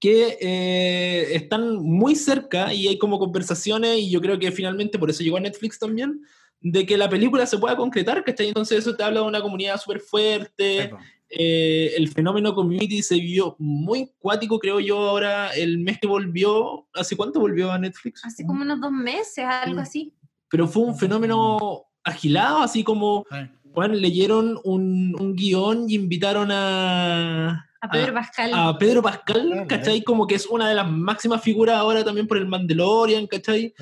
[0.00, 5.10] que eh, están muy cerca y hay como conversaciones, y yo creo que finalmente por
[5.10, 6.20] eso llegó a Netflix también,
[6.60, 8.48] de que la película se pueda concretar, ¿cachai?
[8.48, 10.90] Entonces eso te habla de una comunidad súper fuerte,
[11.30, 16.88] eh, el fenómeno community se vio muy cuático, creo yo, ahora el mes que volvió,
[16.94, 18.24] ¿hace cuánto volvió a Netflix?
[18.24, 19.82] Hace como unos dos meses, algo Sí.
[19.82, 20.14] así.
[20.48, 23.26] Pero fue un fenómeno agilado, así como,
[23.64, 27.66] bueno, leyeron un, un guion y invitaron a...
[27.80, 28.50] A Pedro Pascal.
[28.54, 30.02] a Pedro Pascal, ¿cachai?
[30.02, 33.72] Como que es una de las máximas figuras ahora también por el Mandalorian, ¿cachai?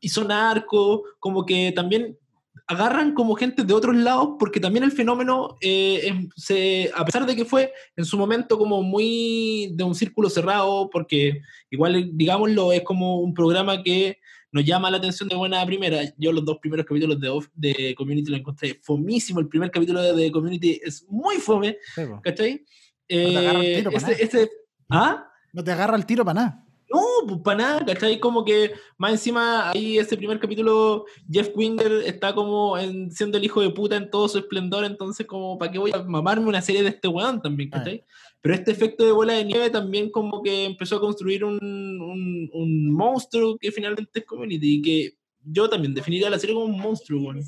[0.00, 2.18] hizo narco, como que también
[2.66, 7.36] agarran como gente de otros lados, porque también el fenómeno, eh, se, a pesar de
[7.36, 11.40] que fue en su momento como muy de un círculo cerrado, porque
[11.70, 14.18] igual, digámoslo, es como un programa que
[14.52, 16.00] nos llama la atención de buena primera.
[16.16, 20.00] Yo los dos primeros capítulos de, Off- de Community lo encontré fomísimo, el primer capítulo
[20.02, 21.76] de, de Community es muy fome,
[22.22, 22.64] ¿cachai?
[23.06, 24.50] te agarra el Eh, tiro para ese- ese-
[24.90, 25.24] ¿Ah?
[25.52, 26.65] No te agarra el tiro para nada.
[26.88, 28.20] No, pues para nada, ¿cachai?
[28.20, 33.44] Como que más encima ahí ese primer capítulo, Jeff Winger está como en- siendo el
[33.44, 36.62] hijo de puta en todo su esplendor, entonces como, ¿para qué voy a mamarme una
[36.62, 38.04] serie de este weón también, ¿cachai?
[38.40, 42.50] Pero este efecto de bola de nieve también como que empezó a construir un, un,
[42.52, 46.78] un monstruo que finalmente es Community, y que yo también definiría la serie como un
[46.80, 47.42] monstruo, weón.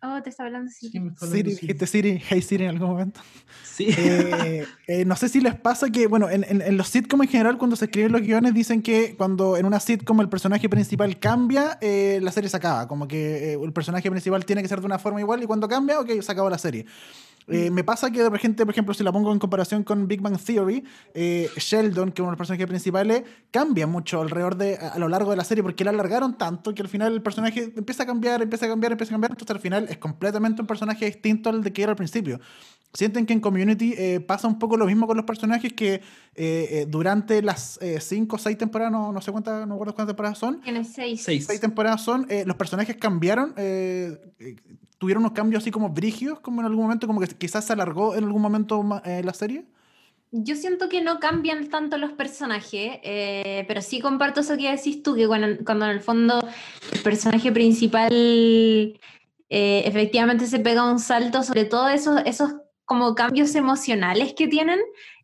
[0.00, 0.88] Oh, te está hablando así.
[0.90, 3.20] Sí, hablando Siri, dijiste Siri, hey Siri en algún momento.
[3.64, 3.86] Sí.
[3.88, 7.28] Eh, eh, no sé si les pasa que, bueno, en, en- en los sitcoms en
[7.30, 11.18] general, cuando se escriben los guiones, dicen que cuando en una sitcom el personaje principal
[11.18, 12.86] cambia, eh, la serie se acaba.
[12.86, 15.66] Como que eh, el personaje principal tiene que ser de una forma igual y cuando
[15.68, 16.86] cambia, ok, se acabó la serie.
[17.48, 20.20] Eh, me pasa que de repente, por ejemplo, si la pongo en comparación con Big
[20.20, 20.84] Bang Theory,
[21.14, 24.98] eh, Sheldon, que es uno de los personajes principales, cambia mucho alrededor de, a, a
[24.98, 28.02] lo largo de la serie, porque la alargaron tanto que al final el personaje empieza
[28.02, 31.06] a cambiar, empieza a cambiar, empieza a cambiar, entonces al final es completamente un personaje
[31.06, 32.40] distinto al de que era al principio.
[32.94, 36.00] Sienten que en Community eh, pasa un poco lo mismo con los personajes que eh,
[36.34, 40.14] eh, durante las eh, cinco o seis temporadas, no, no sé cuántas, no recuerdo cuántas
[40.14, 41.22] temporadas son, Tiene seis.
[41.22, 41.46] Seis.
[41.46, 44.56] seis temporadas son, eh, los personajes cambiaron, eh, eh,
[44.96, 48.16] tuvieron unos cambios así como brígidos, como en algún momento, como que quizás se alargó
[48.16, 49.66] en algún momento eh, la serie.
[50.30, 55.02] Yo siento que no cambian tanto los personajes, eh, pero sí comparto eso que decís
[55.02, 56.46] tú, que cuando, cuando en el fondo
[56.92, 58.98] el personaje principal eh,
[59.86, 62.52] efectivamente se pega un salto, sobre todo esos, esos
[62.88, 64.80] como cambios emocionales que tienen,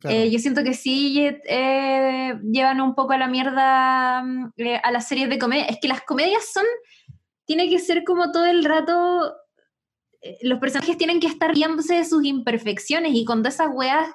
[0.06, 4.92] eh, yo siento que sí eh, llevan un poco a la mierda mm, eh, a
[4.92, 5.64] las series de comedia.
[5.64, 6.66] Es que las comedias son,
[7.46, 9.34] tiene que ser como todo el rato,
[10.42, 14.08] los personajes tienen que estar riéndose de sus imperfecciones y con todas esas weas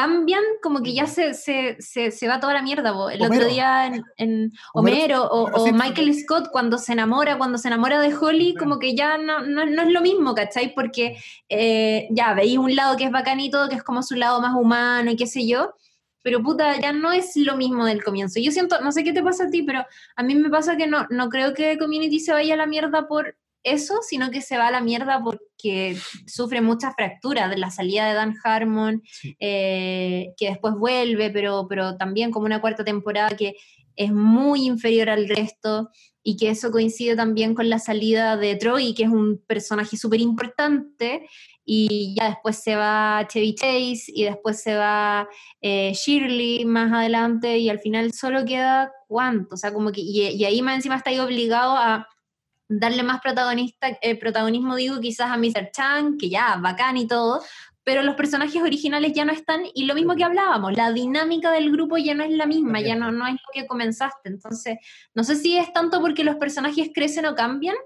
[0.00, 2.92] cambian, como que ya se, se, se, se va toda la mierda.
[2.92, 3.10] po.
[3.10, 3.42] El Homero.
[3.42, 5.88] otro día en, en Homero- Homero, o, Homero o Simpson.
[5.88, 9.66] Michael Scott cuando se enamora, cuando se enamora de Holly, como que ya no, no,
[9.66, 10.72] no es lo mismo, ¿cachai?
[10.74, 11.16] Porque
[11.48, 13.10] eh, ya veis un lado que es
[13.50, 15.74] todo, que es como su lado más humano y qué sé yo,
[16.22, 18.38] pero puta, ya no es lo mismo del comienzo.
[18.40, 19.84] Yo siento, no sé qué te pasa a ti, pero
[20.16, 23.08] a mí me pasa que no, no creo que Community se vaya a la mierda
[23.08, 25.96] por eso, sino que se va a la mierda porque
[26.26, 29.36] sufre muchas fracturas de la salida de Dan Harmon, Sí.
[29.40, 33.54] eh, que después vuelve, pero, pero también como una cuarta temporada que
[33.96, 35.90] es muy inferior al resto
[36.22, 40.20] y que eso coincide también con la salida de Troy, que es un personaje súper
[40.20, 41.26] importante,
[41.64, 45.28] y ya después se va Chevy Chase y después se va
[45.60, 50.28] eh, Shirley más adelante y al final solo queda cuánto, o sea, como que, y,
[50.28, 52.06] y ahí más encima está ahí obligado a
[52.68, 55.70] darle más protagonista, eh, protagonismo, digo, quizás a Mr.
[55.72, 57.42] Chang, que ya, bacán y todo,
[57.82, 61.72] pero los personajes originales ya no están, y lo mismo que hablábamos, la dinámica del
[61.72, 64.76] grupo ya no es la misma, ya no, no es lo que comenzaste, entonces,
[65.14, 67.76] no sé si es tanto porque los personajes crecen o cambian,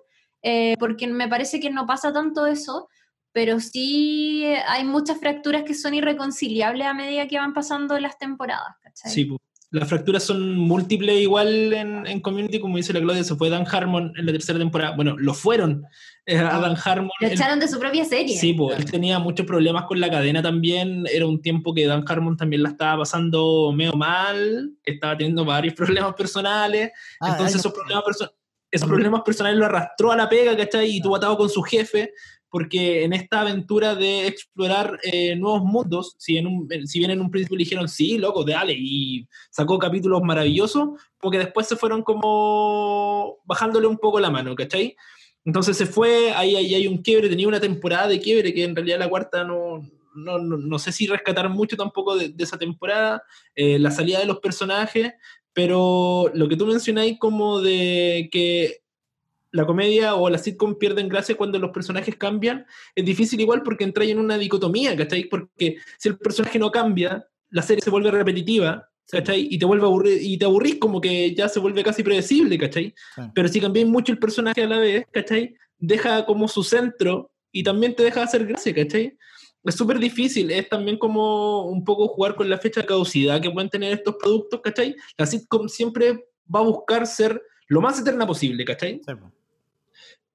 [0.42, 2.88] eh, porque me parece que no pasa tanto eso,
[3.30, 8.76] pero sí hay muchas fracturas que son irreconciliables a medida que van pasando las temporadas,
[8.82, 9.10] ¿cachai?
[9.12, 9.36] Sí.
[9.72, 13.66] Las fracturas son múltiples igual en, en Community, como dice la Claudia, se fue Dan
[13.70, 14.94] Harmon en la tercera temporada.
[14.94, 15.84] Bueno, lo fueron
[16.26, 17.10] eh, a Dan Harmon.
[17.20, 18.36] Lo echaron de su propia serie.
[18.38, 21.04] Sí, pues, él tenía muchos problemas con la cadena también.
[21.10, 25.74] Era un tiempo que Dan Harmon también la estaba pasando medio mal, estaba teniendo varios
[26.04, 26.92] problemas personales.
[27.20, 28.32] Ah, Entonces esos problemas, perso-
[28.70, 30.96] esos problemas personales lo arrastró a la pega, ¿cachai?
[30.96, 32.12] Y tuvo atado con su jefe,
[32.52, 37.22] porque en esta aventura de explorar eh, nuevos mundos, si, en un- si bien en
[37.22, 42.02] un principio dijeron, sí, loco, dale, y sacó capítulos maravillosos, como que después se fueron
[42.02, 44.94] como bajándole un poco la mano, ¿cachai?
[45.46, 48.76] Entonces se fue, ahí, ahí hay un quiebre, tenía una temporada de quiebre que en
[48.76, 49.80] realidad la cuarta no,
[50.14, 53.22] no, no, no sé si rescatar mucho tampoco de, de esa temporada,
[53.54, 55.14] eh, la salida de los personajes,
[55.54, 58.81] pero lo que tú mencionáis como de que
[59.52, 63.84] la comedia o la sitcom pierden gracia cuando los personajes cambian, es difícil igual porque
[63.84, 65.24] entra en una dicotomía, ¿cachai?
[65.24, 69.46] Porque si el personaje no cambia, la serie se vuelve repetitiva, ¿cachai?
[69.50, 72.58] Y te vuelve a aburrir, y te aburrís como que ya se vuelve casi predecible,
[72.58, 72.94] ¿cachai?
[73.14, 73.22] Sí.
[73.34, 75.54] Pero si cambiáis mucho el personaje a la vez, ¿cachai?
[75.78, 79.16] Deja como su centro y también te deja hacer gracia, ¿cachai?
[79.64, 83.50] Es súper difícil, es también como un poco jugar con la fecha de caducidad que
[83.50, 84.96] pueden tener estos productos, ¿cachai?
[85.18, 89.00] La sitcom siempre va a buscar ser lo más eterna posible, ¿cachai?
[89.06, 89.12] Sí.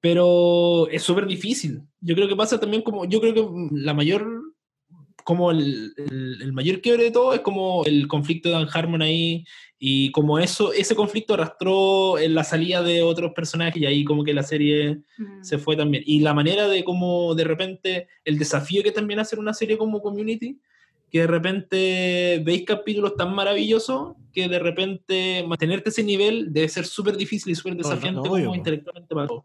[0.00, 1.82] Pero es súper difícil.
[2.00, 4.26] Yo creo que pasa también como, yo creo que la mayor,
[5.24, 9.02] como el, el- el mayor quiebre de todo es como el conflicto de Dan Harmon
[9.02, 9.44] ahí
[9.78, 14.24] y como eso, ese conflicto arrastró en la salida de otros personajes y ahí como
[14.24, 15.42] que la serie Mm.
[15.44, 16.02] se fue también.
[16.06, 20.00] Y la manera de como de repente, el desafío que también hacer una serie como
[20.00, 20.58] Community,
[21.10, 26.84] que de repente veis capítulos tan maravillosos que de repente mantenerte ese nivel debe ser
[26.84, 29.44] súper difícil y súper Todo el rato, desafiante obvio, como intelectualmente para todos.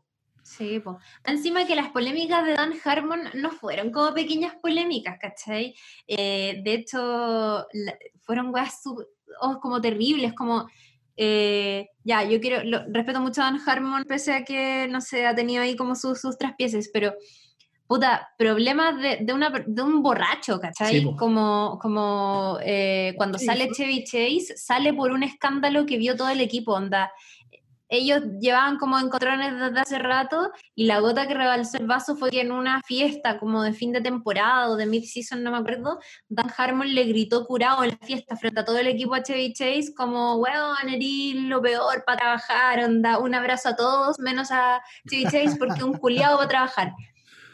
[0.57, 0.81] Sí.
[1.25, 5.75] Encima que las polémicas de Dan Harmon no fueron como pequeñas polémicas, ¿cachai?
[6.07, 9.07] Eh, de hecho, la- fueron weas sub-
[9.41, 10.67] oh, como terribles, como...
[11.15, 15.25] eh, ya, yo quiero, lo- respeto mucho a Dan Harmon, pese a que, no sé,
[15.27, 17.13] ha tenido ahí como sus, sus traspieces, pero,
[17.87, 21.01] puta, problemas de, de, una, de un borracho, ¿cachai?
[21.01, 26.15] Sí, como como eh, cuando Sí, sale Chevy Chase, sale por un escándalo que vio
[26.15, 27.11] todo el equipo, onda.
[27.95, 32.31] Ellos llevaban como encontrones desde hace rato y la gota que rebalsó el vaso fue
[32.31, 35.99] que en una fiesta como de fin de temporada o de mid-season, no me acuerdo,
[36.27, 39.53] Dan Harmon le gritó curado en la fiesta frente a todo el equipo a Chevy
[39.53, 44.81] Chase como, weón, eres lo peor para trabajar, onda, un abrazo a todos, menos a
[45.07, 46.93] Chevy Chase porque un culiado va a trabajar.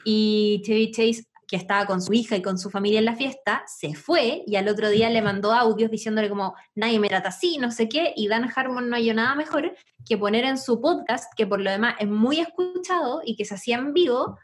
[0.05, 3.63] Y Chevy Chase, que estaba con su hija y con su familia en la fiesta,
[3.65, 7.57] se fue y al otro día le mandó audios diciéndole como, nadie me trata así,
[7.57, 9.75] no sé qué, y Dan Harmon no halló nada mejor
[10.07, 13.55] que poner en su podcast, que por lo demás es muy escuchado y que se
[13.55, 14.37] hacía en vivo,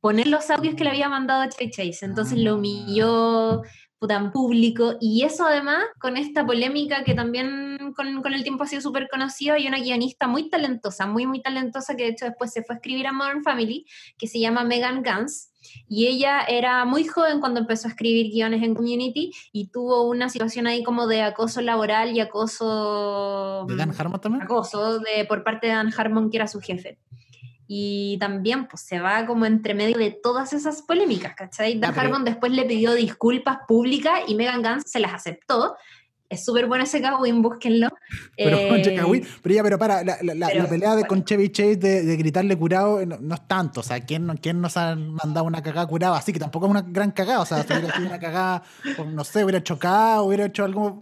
[0.00, 2.04] poner los audios que le había mandado a Chevy Chase.
[2.04, 3.62] Entonces lo humilló
[3.98, 8.64] puta, en público y eso además con esta polémica que también con, con el tiempo
[8.64, 12.24] ha sido súper conocida y una guionista muy talentosa, muy muy talentosa que de hecho
[12.26, 13.86] después se fue a escribir a Modern Family,
[14.16, 15.52] que se llama Megan Gans.
[15.88, 20.28] Y ella era muy joven cuando empezó a escribir guiones en Community y tuvo una
[20.28, 23.64] situación ahí como de acoso laboral y acoso...
[23.68, 24.42] ¿De Dan Harmon también?
[24.42, 26.98] acoso de, por parte de Dan Harmon, que era su jefe.
[27.66, 31.78] Y también pues se va como entre medio de todas esas polémicas, ¿cachai?
[31.78, 35.76] Dan pero- Harmon después le pidió disculpas públicas y Megan Gans se las aceptó.
[36.30, 37.88] Es súper bueno ese Kawin, búsquenlo.
[38.36, 41.08] Pero, Eh, Kawin, pero ya, pero para, la, la- la- pero, la pelea de, bueno.
[41.08, 43.80] con Chevy Chase de, de gritarle curado eh, no, no es tanto.
[43.80, 46.16] O sea, ¿quién, no- ¿quién nos ha mandado una cagada curada?
[46.18, 47.40] Así que tampoco es una gran cagada.
[47.40, 48.62] O sea, si hubiera sido una cagada,
[49.12, 51.00] no sé, hubiera chocado, hubiera hecho algo.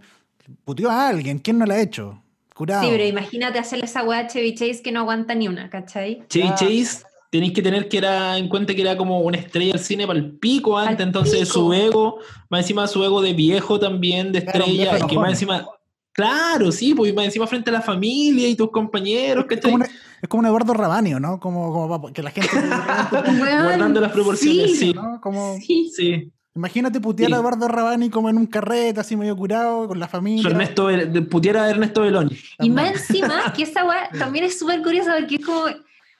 [0.63, 1.39] Puteó a alguien.
[1.39, 2.23] ¿Quién no la ha hecho?
[2.55, 2.83] Curado.
[2.83, 6.23] Sí, pero imagínate hacerle esa weá a Chevy Chase que no aguanta ni una, ¿cachai?
[6.29, 6.55] Chevy Ah.
[6.55, 10.07] Chase, tenéis que tener que era en cuenta que era como una estrella del cine
[10.07, 11.53] para el pico antes, entonces pico.
[11.53, 12.19] su ego,
[12.49, 15.67] más encima su ego de viejo también, de Claro, estrella, y que más encima,
[16.13, 19.71] claro, sí, pues más encima frente a la familia y tus compañeros, Es ¿cachai?
[19.71, 19.89] como, un,
[20.21, 21.39] es como un Eduardo Rabanio, ¿no?
[21.39, 22.49] Como, como que la gente.
[23.39, 24.93] Guardando las proporciones, sí.
[24.93, 25.19] ¿no?
[25.21, 25.91] Como, sí.
[25.93, 27.37] Sí, imagínate putear a.
[27.37, 30.49] Eduardo Rabani como en un carrete, así medio curado, con la familia.
[30.49, 30.89] Ernesto,
[31.29, 32.35] putiera a Ernesto Beloni.
[32.59, 35.65] Y más encima, que esa weá también es súper curiosa porque es como.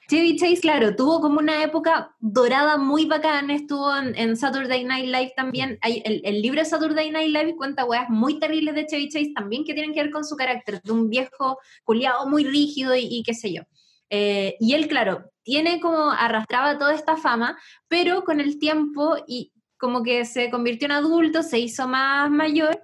[0.08, 5.04] Chevy Chase, claro, tuvo como una época dorada muy bacana, estuvo en, en Saturday Night
[5.04, 5.78] Live también.
[5.82, 9.64] Hay, el, el libro Saturday Night Live cuenta weas muy terribles de Chevy Chase también
[9.64, 13.22] que tienen que ver con su carácter, de un viejo culiado muy rígido y, y
[13.22, 13.64] qué sé yo.
[14.08, 19.52] Eh, y él, claro, tiene como arrastraba toda esta fama, pero con el tiempo y
[19.76, 22.80] como que se convirtió en adulto, se hizo más mayor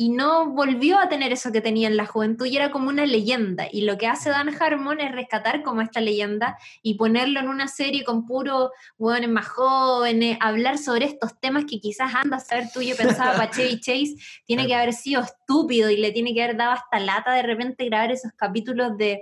[0.00, 3.04] y no volvió a tener eso que tenía en la juventud y era como una
[3.04, 3.68] leyenda.
[3.70, 7.68] Y lo que hace Dan Harmon es rescatar como esta leyenda y ponerlo en una
[7.68, 12.68] serie con puro hueones más jóvenes, hablar sobre estos temas que quizás anda a saber
[12.72, 14.14] tú, yo pensaba para Chevy Chase,
[14.46, 17.84] tiene que haber sido estúpido y le tiene que haber dado hasta lata de repente
[17.84, 19.20] grabar esos capítulos de,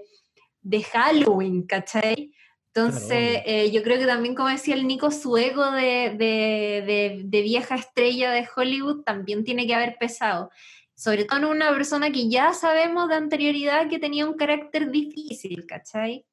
[0.62, 2.30] de Halloween, ¿cachai?
[2.86, 6.82] Entonces, Claro, eh, yo creo que también, como decía el Nico, su ego de, de-
[6.86, 10.50] de- de vieja estrella de Hollywood también tiene que haber pesado.
[10.94, 15.64] Sobre todo en una persona que ya sabemos de anterioridad que tenía un carácter difícil,
[15.66, 16.24] ¿cachai?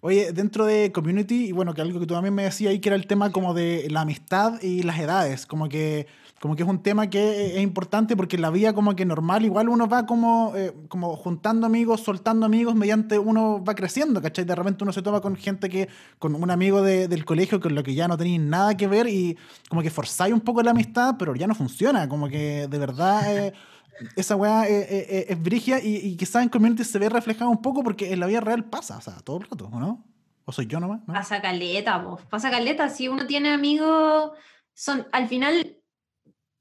[0.00, 2.88] Oye, dentro de Community, y bueno, que algo que tú también me decías ahí, que
[2.88, 6.06] era el tema como de la amistad y las edades, como que,
[6.42, 9.44] como que es un tema que es importante porque en la vida como que normal,
[9.44, 14.44] igual uno va como, eh, como juntando amigos, soltando amigos, mediante uno va creciendo, ¿cachai?
[14.44, 15.88] De repente uno se toma con gente que,
[16.18, 19.06] con un amigo de- del colegio con lo que ya no tenéis nada que ver
[19.06, 19.38] y
[19.68, 23.36] como que forzáis un poco la amistad, pero ya no funciona, como que de verdad...
[23.46, 23.52] eh,
[24.16, 27.50] esa weá eh, eh, eh, es brigia y, y quizás en Community se ve reflejado
[27.52, 30.04] un poco porque en la vida real pasa, o sea, todo el rato, ¿o no?
[30.44, 31.02] ¿O soy yo nomás?
[31.06, 31.14] ¿no?
[31.14, 32.20] Pasa caleta, vos.
[32.28, 32.88] Pasa caleta.
[32.88, 34.32] Si uno tiene amigos,
[34.74, 35.76] son al final.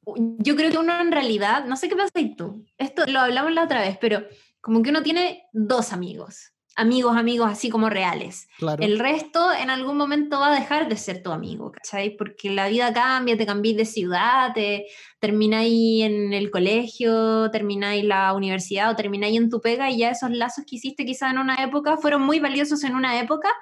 [0.06, 2.66] Yo creo que uno en realidad, no sé qué pasa y tú.
[2.78, 4.24] Esto lo hablamos la otra vez, pero
[4.60, 6.54] como que uno tiene dos amigos.
[6.78, 8.48] Amigos, amigos así como reales.
[8.58, 8.82] Claro.
[8.82, 12.16] El resto en algún momento va a dejar de ser tu amigo, ¿cachai?
[12.16, 14.86] Porque la vida cambia, te cambias de ciudad, te
[15.20, 20.32] termináis en el colegio, termináis la universidad o termináis en tu pega y ya esos
[20.32, 23.54] lazos que hiciste quizá en una época fueron muy valiosos en una época,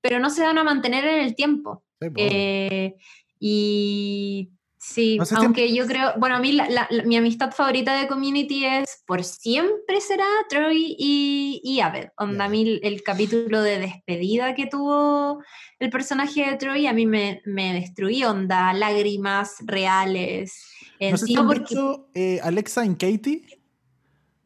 [0.00, 1.84] pero no se van a mantener en el tiempo.
[2.00, 2.08] Sí.
[2.16, 2.96] Eh,
[3.38, 4.50] y
[4.86, 7.52] sí, No sé si aunque yo creo, bueno, a mí la- la- la- mi amistad
[7.52, 12.08] favorita de Community es por siempre será Troy y, y Abed.
[12.16, 15.42] Onda, a mí el, capítulo de despedida que tuvo
[15.78, 20.54] el personaje de Troy a mí me, me destruía, onda, lágrimas reales.
[21.00, 21.74] no sé si Encima han porque...
[21.74, 23.44] visto eh, Alexa and Katie,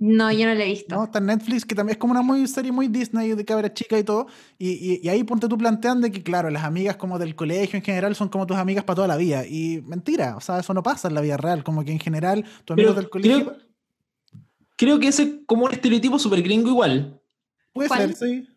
[0.03, 0.95] No, yo no lo he visto.
[0.97, 1.05] ¿no?
[1.05, 3.99] Está en Netflix, que también es como una muy serie muy Disney de cabra chica
[3.99, 4.29] y todo.
[4.59, 7.77] Y, y- y ahí ponte tú plantean de que, claro, las amigas como del colegio
[7.77, 9.47] en general son como tus amigas para toda la vida.
[9.47, 11.63] Y mentira, o sea, eso no pasa en la vida real.
[11.63, 13.45] Como que en general, tus amigos del colegio.
[13.45, 13.57] creo,
[14.77, 17.21] creo que ese es como un estereotipo súper gringo igual.
[17.75, 18.17] Puede ¿Cuál?
[18.17, 18.49] ser, sí.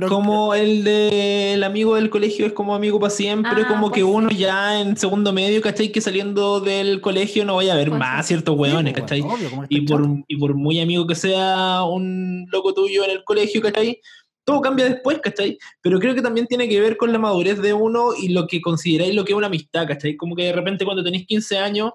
[0.00, 4.02] Pero Como el del amigo del colegio es como amigo para siempre, Ah, como que
[4.02, 4.36] pues uno sí.
[4.36, 5.90] ya en segundo medio, ¿cachai?
[5.90, 8.28] Que saliendo del colegio no vaya a ver Pues más sí.
[8.34, 9.20] ciertos Sí, hueones, pues, ¿cachai?
[9.22, 13.10] bueno, obvio, que Y por, y por muy amigo que sea un loco tuyo en
[13.10, 14.00] el colegio, ¿cachai?
[14.44, 15.58] Todo cambia después, ¿cachai?
[15.82, 18.60] Pero creo que también tiene que ver con la madurez de uno y lo que
[18.60, 20.16] consideráis lo que es una amistad, ¿cachai?
[20.16, 21.90] Como que de repente cuando tenéis 15 años,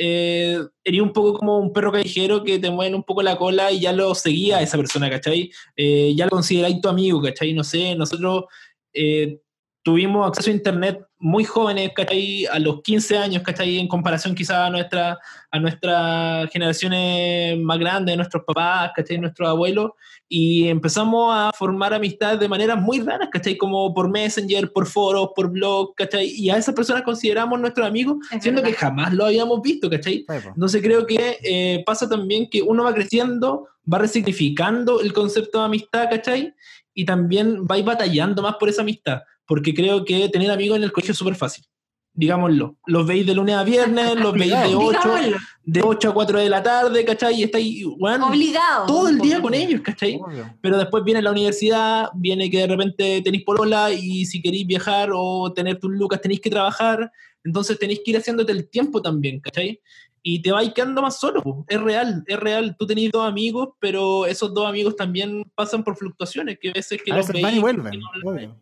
[0.00, 0.60] eh,
[1.02, 3.92] un poco como un perro callejero que te mueven un poco la cola y ya
[3.92, 5.50] lo seguía esa persona, ¿cachai?
[5.76, 7.52] Eh, ya lo consideráis tu amigo, ¿cachai?
[7.52, 8.44] No sé, nosotros
[8.92, 9.40] eh,
[9.82, 12.46] tuvimos acceso a internet muy jóvenes, ¿cachai?
[12.46, 13.78] A los 15 años, ¿cachai?
[13.78, 15.18] En comparación quizá a, nuestra,
[15.50, 19.18] a nuestras generaciones más grandes, nuestros papás, ¿cachai?
[19.18, 19.92] Nuestros abuelos,
[20.28, 23.56] y empezamos a formar amistades de maneras muy raras, ¿cachai?
[23.56, 26.26] Como por Messenger, por foros, por blogs, ¿cachai?
[26.26, 30.26] Y a esas personas consideramos nuestros amigos, Es siendo que jamás lo habíamos visto, ¿cachai?
[30.28, 35.64] Entonces creo que eh, pasa también que uno va creciendo, va resignificando el concepto de
[35.64, 36.54] amistad, ¿cachai?
[36.98, 40.78] Y también va a ir batallando más por esa amistad, porque creo que tener amigos
[40.78, 41.64] en el colegio es súper fácil,
[42.12, 42.76] digámoslo.
[42.86, 46.38] Los veis de lunes a viernes, los veis de 8, Digámoslo, de 8 a 4
[46.40, 47.38] de la tarde, ¿cachai?
[47.38, 48.86] Y estáis, weón, obligado.
[48.86, 50.16] todo el día con ellos, ¿cachai?
[50.20, 50.52] Obvio.
[50.60, 55.10] Pero después viene la universidad, viene que de repente tenéis polola y si queréis viajar
[55.14, 57.12] o tener tus lucas tenéis que trabajar,
[57.44, 59.80] entonces tenéis que ir haciéndote el tiempo también, ¿cachai?
[60.22, 61.64] Y te vas quedando más solo.
[61.68, 62.76] Es real, es real.
[62.78, 67.00] Tú tenés dos amigos, pero esos dos amigos también pasan por fluctuaciones, que a veces
[67.02, 67.76] que A los veces van y veis,
[68.22, 68.50] vuelven.
[68.50, 68.56] no-.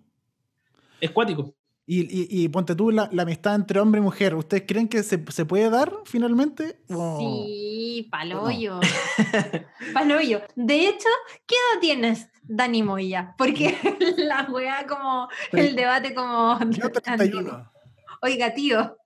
[1.00, 1.54] Es cuático.
[1.88, 4.34] Y, y, y ponte tú la, la amistad entre hombre y mujer.
[4.34, 6.80] ¿Ustedes creen que se, se puede dar finalmente?
[6.88, 8.80] O- Sí, paloyo.
[9.94, 10.40] paloyo.
[10.56, 11.08] De hecho,
[11.46, 13.34] ¿qué edad tienes, Dani Moya?
[13.38, 13.76] Porque
[14.16, 16.58] la weá como, el debate como...
[16.70, 17.70] Yo 31.
[18.22, 18.96] Oiga, tío.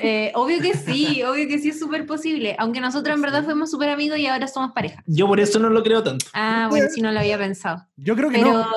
[0.00, 2.56] Eh, obvio que sí, obvio que sí es súper posible.
[2.58, 5.02] Aunque nosotros en verdad fuimos súper amigos y ahora somos pareja.
[5.06, 6.26] Yo por eso no lo creo tanto.
[6.32, 7.86] Ah, bueno, si no lo había pensado.
[7.96, 8.68] Yo creo que Pero, no.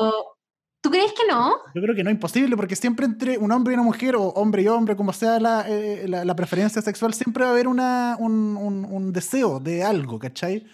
[0.82, 1.53] ¿tú crees que no?
[1.76, 4.61] Yo creo que no, imposible, porque siempre entre un hombre y una mujer, o hombre
[4.63, 8.15] y hombre, como sea la, eh, la, la preferencia sexual, siempre va a haber una,
[8.20, 10.65] un, un, un deseo de algo, ¿cachai?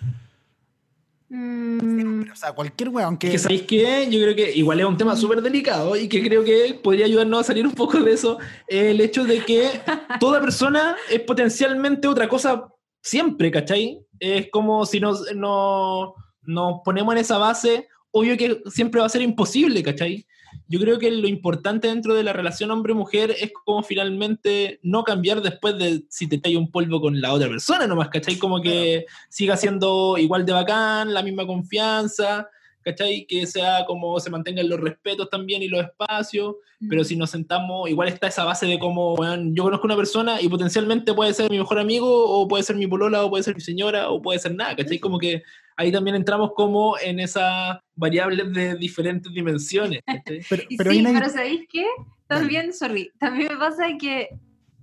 [1.36, 3.17] Mm, O sea, cualquier weón.
[3.21, 6.21] Es que sabéis que yo creo que igual es un tema súper delicado y que
[6.23, 8.38] creo que podría ayudarnos a salir un poco de eso.
[8.67, 9.67] eh, el hecho de que
[10.19, 12.67] toda persona es potencialmente otra cosa
[13.01, 13.99] siempre, ¿cachai?
[14.19, 16.13] Es como si nos, no-
[16.43, 20.27] nos ponemos en esa base, obvio que siempre va a ser imposible, ¿cachai?
[20.74, 25.43] Yo creo que lo importante dentro de la relación hombre-mujer es como finalmente no cambiar
[25.43, 28.38] después de si te cae un polvo con la otra persona nomás, ¿cachai?
[28.39, 32.49] Como que siga siendo igual de bacán, la misma confianza,
[32.82, 33.28] ¿cachai?
[33.28, 36.55] Que sea como se mantengan los respetos también y los espacios,
[36.89, 40.41] pero si nos sentamos, igual está esa base de como, weón, yo conozco una persona
[40.41, 43.53] y potencialmente puede ser mi mejor amigo, o puede ser mi polola, o puede ser
[43.53, 44.97] mi señora, o puede ser nada, ¿cachai?
[44.97, 45.43] Como que
[45.78, 50.41] ahí también entramos como en esas variables de diferentes dimensiones, ¿cachai?
[50.49, 51.86] pero, pero sí, una- pero ¿sabéis qué?
[52.28, 54.30] También, sorry, también me pasa que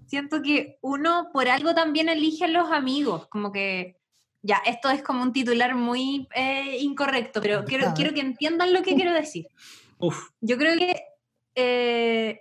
[0.07, 3.97] siento que uno por algo también elige a los amigos, como que,
[4.43, 7.95] ya, esto es como un titular muy eh, incorrecto, pero quiero, Ah.
[7.95, 9.47] quiero que entiendan lo que quiero decir.
[9.99, 11.03] Uf, Yo creo que,
[11.55, 12.41] eh,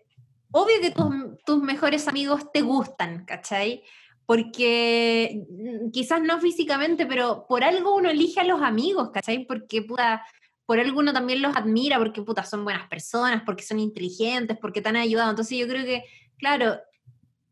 [0.52, 1.14] obvio que tus,
[1.46, 3.84] tus mejores amigos te gustan, ¿cachai?
[4.30, 9.44] Porque mm, quizás no físicamente, pero por algo uno elige a los amigos, ¿cachai?
[9.48, 10.24] Porque puta,
[10.68, 14.82] por algo uno también los admira, porque puta, son buenas personas, porque son inteligentes, porque
[14.84, 15.32] te han ayudado.
[15.32, 16.04] Entonces yo creo que,
[16.38, 16.76] claro,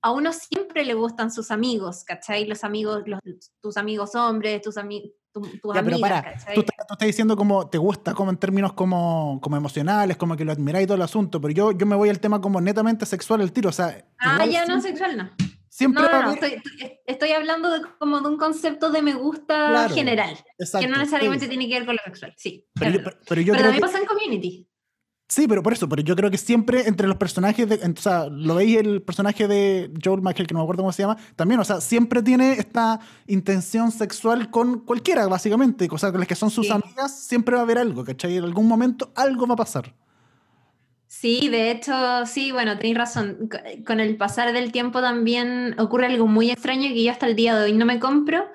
[0.04, 2.46] a uno siempre le gustan sus amigos, ¿cachai?
[2.46, 3.22] Los amigos, los,
[3.60, 6.54] tus amigos hombres, tus, ami tu- tus Ya, pero amigas, para, ¿cachai?
[6.54, 10.46] tú, tú estás diciendo como te gusta como en términos como, como emocionales, como que
[10.46, 13.42] lo admiráis todo el asunto, pero yo, yo me voy al tema como netamente sexual
[13.42, 14.06] el tiro, o sea...
[14.20, 15.32] Ah, ya no, sexual no.
[15.78, 16.56] Siempre No, no, estoy,
[17.06, 20.98] estoy- hablando de, como de un concepto de me gusta Claro, general, Exacto, que no
[20.98, 21.50] necesariamente sí.
[21.50, 22.66] tiene que ver con lo sexual, sí.
[22.74, 23.80] Pero es yo, pero- yo Pero creo también que...
[23.82, 24.68] pasa en community.
[25.30, 28.26] Sí, pero por eso, pero yo creo que siempre entre los personajes, de, o sea,
[28.28, 31.60] lo veis el personaje de Joel Michael, que no me acuerdo cómo se llama, también,
[31.60, 36.34] o sea, siempre tiene esta intención sexual con cualquiera, básicamente, o sea, con las que
[36.36, 36.72] son sus Sí.
[36.74, 38.38] amigas, siempre va a haber algo, ¿cachai?
[38.38, 39.94] En algún momento algo va a pasar.
[41.08, 43.48] Sí, de hecho, sí, bueno, tenéis razón.
[43.50, 47.36] Co- Con el pasar del tiempo también ocurre algo muy extraño que yo hasta el
[47.36, 48.46] día de hoy no me compro,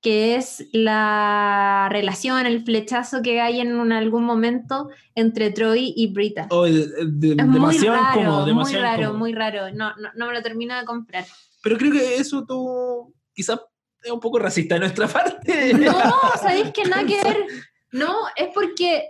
[0.00, 6.12] que es la relación, el flechazo que hay en un- algún momento entre Troy y
[6.12, 6.46] Brita.
[6.50, 9.18] oh, de- de- es muy raro, incómodo, muy raro, incómodo.
[9.18, 9.70] muy raro.
[9.72, 11.24] No, no, no me lo termino de comprar.
[11.62, 13.60] Pero creo que eso tú quizás
[14.02, 15.74] es un poco racista de nuestra parte.
[15.74, 15.92] No,
[16.40, 17.44] sabéis que nada que ver.
[17.90, 19.08] No, es porque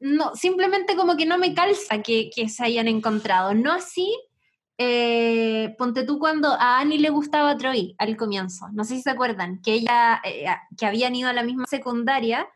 [0.00, 3.54] no, simplemente como que no me calza que, que se hayan encontrado.
[3.54, 4.12] No así,
[4.78, 8.68] eh, ponte tú cuando a Annie le gustaba Troy al comienzo.
[8.72, 10.46] No sé si se acuerdan, que ella, eh,
[10.76, 12.48] que habían ido a la misma secundaria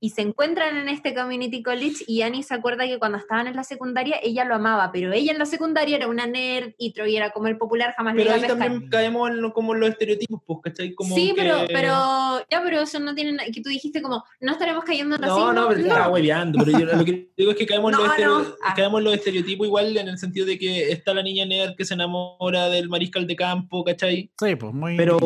[0.00, 3.54] y se encuentran en este community college y Annie se acuerda que cuando estaban en
[3.54, 7.16] la secundaria ella lo amaba, pero ella en la secundaria era una nerd y Troy
[7.16, 8.58] era como el popular, jamás le Pero iba a pescar.
[8.68, 10.94] también caemos en lo- como en los estereotipos, pues, ¿cachai?
[10.94, 11.92] Como sí, pero, que- pero,
[12.50, 15.52] ya, pero eso no tiene que tú dijiste como, no estaremos cayendo en No, racismo.
[15.52, 16.58] no, pero estaba hueveando.
[16.64, 18.54] Pero yo lo que digo es que caemos, No, los no.
[18.64, 18.74] Ah.
[18.74, 21.84] caemos en los estereotipos igual en el sentido de que está la niña nerd que
[21.84, 24.30] se enamora del mariscal de campo, ¿cachai?
[24.38, 24.96] Sí, pues muy...
[24.96, 25.18] Pero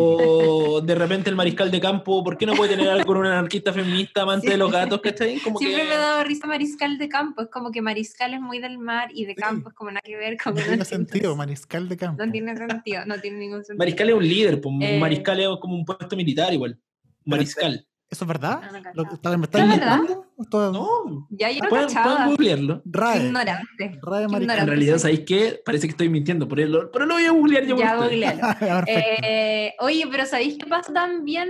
[0.82, 3.72] de repente el mariscal de campo, ¿por qué no puede tener algo con una anarquista
[3.72, 5.38] feminista amante de los gatos, ¿cachai?
[5.40, 5.88] Como Siempre que...
[5.88, 9.08] me ha dado risa Mariscal de Campo, es como que Mariscal es muy del mar
[9.12, 9.40] y de Sí.
[9.40, 12.24] campo es como nada que ver con no tiene sentido, mariscal de campo.
[12.24, 13.78] No tiene sentido, no tiene ningún sentido.
[13.78, 14.98] Mariscal es un líder, pues, un Eh.
[14.98, 16.78] mariscal es como un puesto militar igual.
[17.24, 17.86] Mariscal.
[18.10, 18.60] ¿Eso es verdad?
[18.62, 20.26] Ah, no ¿Lo, está- ¿Me estás inventando?
[20.72, 22.82] No, Ya yo no pueden, pueden googlearlo.
[22.84, 23.24] RAE.
[23.26, 23.98] Ignorante.
[24.02, 24.58] RAE Qué mariscal.
[24.60, 24.98] En realidad.
[24.98, 25.60] ¿sabéis qué?
[25.64, 28.40] Parece que estoy mintiendo, pero lo, pero lo voy a googlear yo Ya googlealo.
[28.60, 29.22] Perfecto.
[29.26, 31.48] Eh, oye, pero ¿sabéis qué pasa también?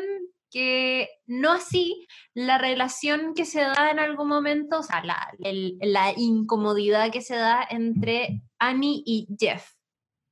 [0.50, 5.78] Que no así la relación que se da en algún momento, o sea, la, el-
[5.80, 9.70] la incomodidad que se da entre Annie y Jeff.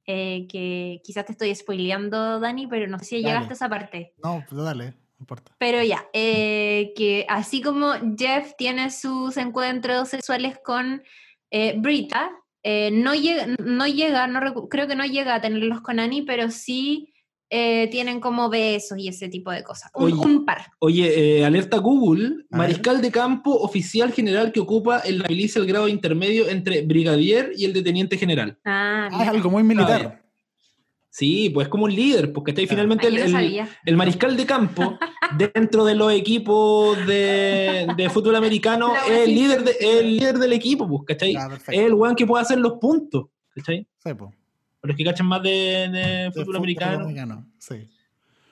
[0.05, 3.29] Eh, que quizás te estoy spoileando, Dani, pero no sé si Dale.
[3.29, 4.15] llegaste a esa parte.
[4.23, 5.55] No, pues dale, no importa.
[5.59, 11.05] Pero ya, eh, que así como Jeff tiene sus encuentros sexuales con
[11.53, 12.33] eh, Brita,
[12.65, 16.51] eh, no llega, no llega no creo que no llega a tenerlos con Annie, pero
[16.51, 17.12] sí
[17.55, 19.91] eh, tienen como besos y ese tipo de cosas.
[19.95, 20.15] Un, Oye.
[20.15, 20.69] un par.
[20.79, 25.61] Oye, eh, alerta Google, A mariscal de campo, oficial general que ocupa en la milicia
[25.61, 28.59] el grado intermedio entre brigadier y el de teniente general.
[28.65, 30.23] Ah, Ah, es algo muy militar.
[31.11, 32.89] Sí, pues como un líder, porque está ahí Claro.
[32.89, 34.99] finalmente Ah, el, el- mariscal de campo
[35.37, 40.55] dentro de los equipos de, de fútbol americano es el líder, de- el líder del
[40.55, 41.37] equipo, pues, ¿cachai?
[41.37, 41.51] Ah.
[41.69, 43.87] Es el weón que puede hacer los puntos, ¿cachai?
[44.03, 44.33] Sí, po.
[44.83, 47.05] Para los que cachan más de, de De fútbol americano.
[47.05, 47.89] americano, Sí.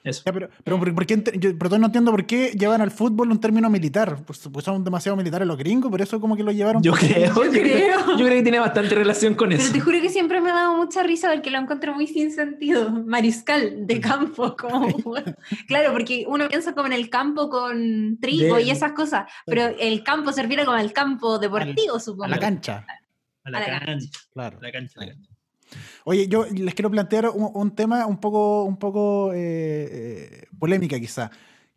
[0.02, 0.22] Eso.
[0.24, 2.90] Ya, pero, pero, ¿por, por qué yo, pero todavía no entiendo por qué llevan al
[2.90, 4.16] fútbol un término militar.
[4.24, 6.82] Pues, pues son demasiado militares los gringos, por eso como que lo llevaron.
[6.82, 7.98] Yo creo, yo creo, creo.
[8.16, 9.70] yo creo que tiene bastante relación con Pero eso.
[9.74, 12.88] te juro que siempre me ha dado mucha risa porque lo encuentro muy sin sentido.
[12.90, 14.88] Mariscal de campo, como.
[15.68, 19.66] claro, porque uno piensa como en el campo con trigo De- y esas cosas, pero
[19.78, 22.24] el campo se refiere como al campo deportivo, supongo.
[22.24, 22.86] A la cancha,
[23.44, 24.56] A la a la cancha, claro.
[24.58, 25.29] a la cancha, a la cancha.
[26.04, 29.38] Oye, yo les quiero plantear un, un tema un poco, un poco eh,
[29.90, 31.30] eh, polémica quizá.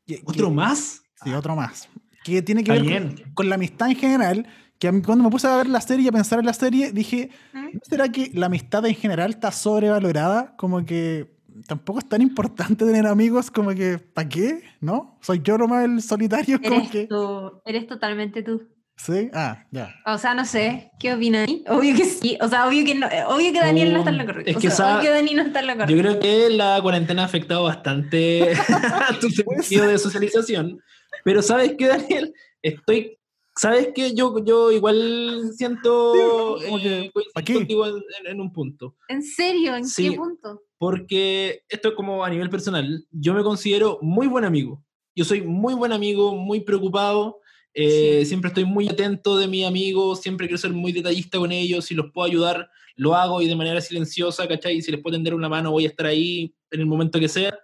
[0.06, 1.02] Que- ¿Otro que- más?
[1.24, 1.88] Sí, otro más.
[2.24, 4.48] Que tiene que Está ver con, con la amistad en general.
[4.80, 6.54] Que a mí cuando me puse a ver la serie y a pensar en la
[6.54, 7.66] serie, dije, ¿Mm?
[7.74, 10.56] ¿no será que la amistad en general está sobrevalorada?
[10.58, 11.38] Como que
[11.68, 14.62] tampoco es tan importante tener amigos, como que, ¿para qué?
[14.82, 15.18] ¿No?
[15.22, 17.08] Soy yo nomás el solitario, como Eres, que...
[17.08, 18.64] tú, eres totalmente tú.
[18.96, 19.94] Sí, ah, ya.
[20.06, 21.48] O sea, no sé, ¿qué opinas?
[21.68, 24.26] Obvio que sí, o sea, obvio que no, obvio que Daniel no está en lo
[24.26, 24.52] correcto.
[24.52, 26.02] Es o que sea, esa- obvio que Dani no está en lo Yo correcto.
[26.02, 30.80] creo que la cuarentena ha afectado bastante a tu sentido de socialización.
[31.24, 32.34] Pero ¿sabes qué, Daniel?
[32.62, 33.18] Estoy...
[33.56, 34.16] ¿Sabes qué?
[34.16, 36.58] Yo, yo igual siento...
[36.60, 37.12] Eh,
[37.46, 38.96] en, en- en un punto.
[39.08, 39.76] ¿En serio?
[39.76, 40.10] ¿En Sí.
[40.10, 40.62] qué punto?
[40.80, 43.06] Porque esto es como a nivel personal.
[43.12, 44.84] Yo me considero muy buen amigo.
[45.16, 47.40] Yo soy muy buen amigo, muy preocupado.
[47.74, 48.26] Eh, Sí.
[48.28, 51.86] Siempre estoy muy atento de mis amigos, siempre quiero ser muy detallista con ellos.
[51.86, 54.82] Si los puedo ayudar, lo hago y de manera silenciosa, ¿cachai?
[54.82, 57.58] Si les puedo tender una mano, voy a estar ahí en el momento que sea.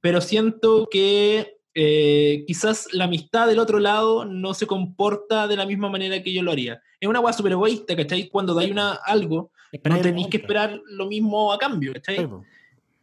[0.00, 5.66] Pero siento que eh, quizás la amistad del otro lado no se comporta de la
[5.66, 6.80] misma manera que yo lo haría.
[7.00, 8.28] Es una hueá súper egoísta, ¿cachai?
[8.28, 9.50] Cuando dais una, algo,
[9.84, 12.28] no tenéis que esperar lo mismo a cambio, ¿cachai?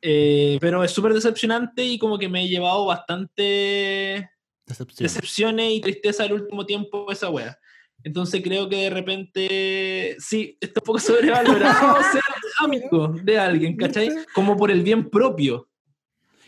[0.01, 4.29] Eh, pero es súper decepcionante y como que me he llevado bastante
[4.71, 5.03] Decepción.
[5.07, 7.57] decepciones y tristeza al último tiempo esa wea.
[8.03, 12.21] Entonces creo que de repente, sí, está un poco sobrevalorado ser
[12.59, 14.09] amigo de alguien, ¿cachai?
[14.33, 15.67] Como por el bien propio,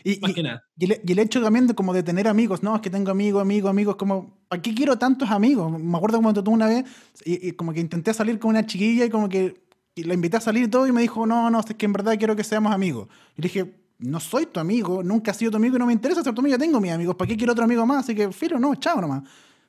[0.02, 0.64] Y, más y- que nada.
[0.76, 3.10] y el, y el hecho también de como de tener amigos, no, es que tengo
[3.10, 5.70] amigos, amigos, amigos, como, ¿para qué quiero tantos amigos?
[5.80, 6.84] Me acuerdo como tú una vez,
[7.24, 9.62] y, como que intenté salir con una chiquilla y como que
[9.96, 12.18] la invité a salir y todo y me dijo, no, no, es que en verdad
[12.18, 13.06] quiero que seamos amigos.
[13.36, 15.92] Y le dije, no soy tu amigo, nunca he sido tu amigo y no me
[15.92, 18.04] interesa ser tu amigo, ya tengo mis amigos, ¿para qué quiero otro amigo más?
[18.04, 19.22] Así que, filo, no, chao nomás.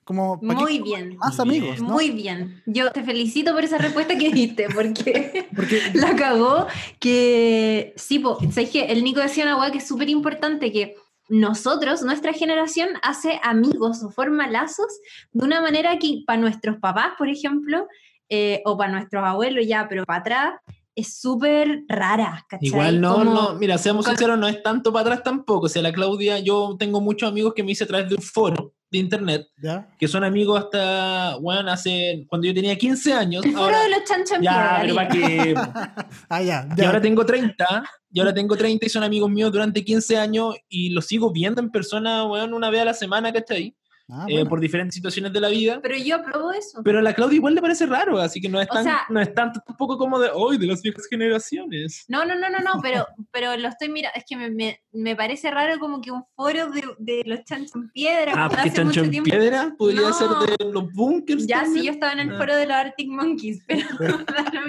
[0.05, 1.17] Como, ¿para qué Muy bien.
[1.17, 1.89] Más amigos, ¿no?
[1.89, 2.61] Muy bien.
[2.67, 6.67] Yo te felicito por esa respuesta que diste, porque Porque, la cagó.
[6.99, 8.86] Que sí, po, ¿sabes qué?
[8.86, 10.95] El Nico decía una weá que es súper importante, que
[11.28, 14.99] nosotros, nuestra generación, hace amigos o forma lazos
[15.32, 17.88] de una manera que para nuestros papás, por ejemplo,
[18.30, 20.53] eh, o para nuestros abuelos ya, pero para atrás,
[20.95, 22.67] es súper rara, ¿cachai?
[22.69, 25.65] Igual no, Como- no, mira, seamos sinceros, no es tanto para atrás tampoco.
[25.65, 28.21] O sea, la Claudia, yo tengo muchos amigos que me hice a través de un
[28.21, 29.89] foro de internet, ¿ya?
[29.99, 33.43] que son amigos hasta, bueno, hace, cuando yo tenía 15 años.
[33.43, 35.53] El foro ahora- de los chanchos ya, pero para que
[36.29, 39.83] Ah, ya, Y ahora tengo 30, y ahora tengo 30 y son amigos míos durante
[39.83, 43.75] 15 años y los sigo viendo en persona, weón, una vez a la semana, ¿cachai?
[44.08, 44.49] Ah, Eh, bueno.
[44.49, 45.80] por diferentes situaciones de la vida.
[45.82, 46.82] Pero yo apruebo eso.
[46.84, 49.01] Pero a la Claudia igual le parece raro, así que no es O tan, sea-
[49.10, 52.06] no es tanto tampoco como de hoy, de las viejas generaciones.
[52.08, 55.16] No, no, no, no, no, pero, pero lo estoy mirando, es que me, me, me
[55.16, 58.74] parece raro como que un foro de, de los chanchos en piedra, Ah, porque hace
[58.76, 59.30] chancho mucho en tiempo.
[59.32, 60.14] piedra podría No.
[60.14, 61.47] ser de los bunkers.
[61.47, 61.86] Ya, sí, también.
[61.86, 62.38] yo estaba en el Ah.
[62.38, 63.88] foro de los Arctic Monkeys, pero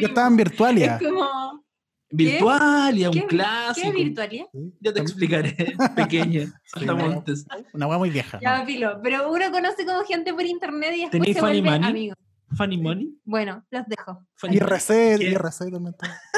[0.00, 0.96] Yo estaba en Virtualia.
[1.00, 1.62] Es como,
[2.10, 3.88] Virtual y a un ¿qué, ¿qué clásico.
[3.88, 4.46] es virtualidad?
[4.80, 5.56] Ya te explicaré,
[5.96, 6.60] pequeña.
[6.64, 7.46] Saltamontes.
[7.72, 8.38] Una hueá muy vieja.
[8.40, 8.66] Ya, ¿no?
[8.66, 11.90] filo, pero uno conoce como gente por internet y después ¿Tenéis se vuelve Money?
[11.90, 12.16] amigos.
[12.56, 13.18] Funny Money.
[13.24, 14.24] Bueno, los dejo.
[14.36, 14.56] Funny.
[14.56, 14.86] IRC,
[15.18, 15.30] ¿Qué?
[15.30, 15.88] IRC también.
[15.88, 16.20] está.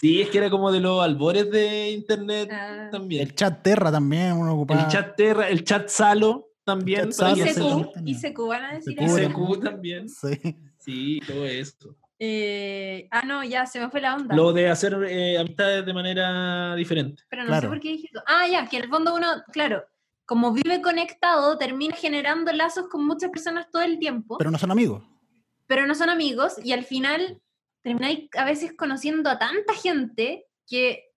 [0.00, 2.88] Sí, es que era como de los albores de internet Ah.
[2.90, 3.22] también.
[3.22, 4.80] El chat Terra también, uno ocupaba.
[4.82, 7.10] El chat Terra, el chat Salo también.
[7.10, 9.18] ICQ, ICQ, van a decir eso.
[9.20, 10.08] ICQ también.
[10.08, 10.56] Sí.
[10.78, 11.96] Sí, todo eso.
[12.22, 14.36] Eh, ah, no, ya, se me fue la onda.
[14.36, 17.22] Lo de hacer eh, amistades de manera diferente.
[17.30, 17.62] Pero no Claro.
[17.62, 18.22] sé por qué dije eso.
[18.26, 19.84] Ah, ya, que en el fondo uno, claro,
[20.26, 24.58] como vive conectado, termina generando lazos con muchas personas todo el tiempo, pero, Pero no
[24.58, 25.02] son amigos.
[25.86, 27.40] no son amigos, y al final
[27.82, 31.09] termináis a veces conociendo a tanta gente que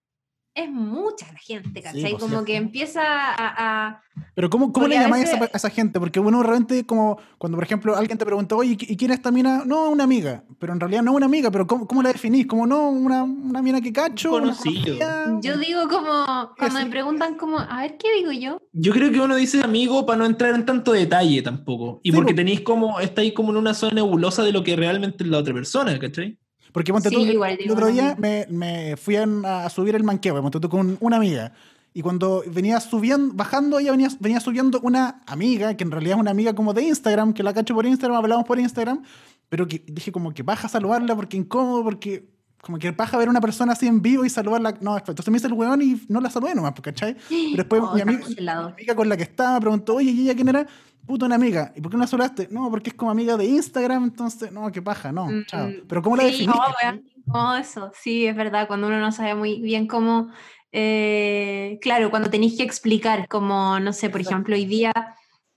[0.55, 2.11] es mucha la gente, ¿cachai?
[2.11, 2.45] pues, como sí.
[2.45, 3.87] que empieza a...
[3.87, 4.03] a-
[4.35, 5.99] Pero ¿cómo, cómo le llamáis a, veces- esa, a esa gente?
[5.99, 9.31] Porque uno realmente como cuando por ejemplo alguien te pregunta, oye, ¿y quién es esta
[9.31, 9.63] mina?
[9.65, 10.43] No, una amiga.
[10.59, 12.45] Pero en realidad no es una amiga, pero ¿cómo, cómo la definís?
[12.45, 14.95] Como no, una, una mina que cacho, una conocido.
[15.41, 18.61] Yo digo como, cuando me preguntan como, a ver, ¿qué digo yo?
[18.73, 21.99] Yo creo que uno dice amigo para no entrar en tanto detalle tampoco.
[22.03, 22.37] Y Sí, porque po.
[22.37, 25.53] tenéis como, estáis como en una zona nebulosa de lo que realmente es la otra
[25.53, 26.37] persona, ¿cachai?
[26.73, 29.25] Porque ponte Sí, tú, el- igual el otro día me, me fui a,
[29.65, 31.53] a subir el manqueo, ponte tú con una amiga.
[31.93, 36.21] Y cuando venía subiendo, bajando, ella venía, venía subiendo una amiga, que en realidad es
[36.21, 39.03] una amiga como de Instagram, que la cacho por Instagram, hablamos por Instagram,
[39.47, 42.27] pero que dije como que baja saludarla porque incómodo, porque
[42.63, 44.75] como que baja ver a una persona así en vivo y saludarla.
[44.81, 47.15] No, entonces me hice el weón y no la saludé nomás, pues, ¿cachai?
[47.29, 50.21] Pero después Oh, mi, amiga, mi amiga con la que estaba me preguntó, oye, ¿y
[50.21, 50.65] ella quién era?
[51.05, 51.73] Puta, una amiga.
[51.75, 52.47] ¿Y por qué no la saludaste?
[52.49, 55.69] No, porque es como amiga de Instagram, entonces, no, qué paja, no, Mm, chao.
[55.87, 56.55] Pero ¿cómo la sí, definís?
[56.55, 60.29] oh, weón, oh, eso, sí, es verdad, cuando uno no sabe muy bien cómo,
[60.71, 64.35] eh, claro, cuando tenéis que explicar, como, no sé, por Exacto.
[64.35, 64.93] ejemplo, hoy día,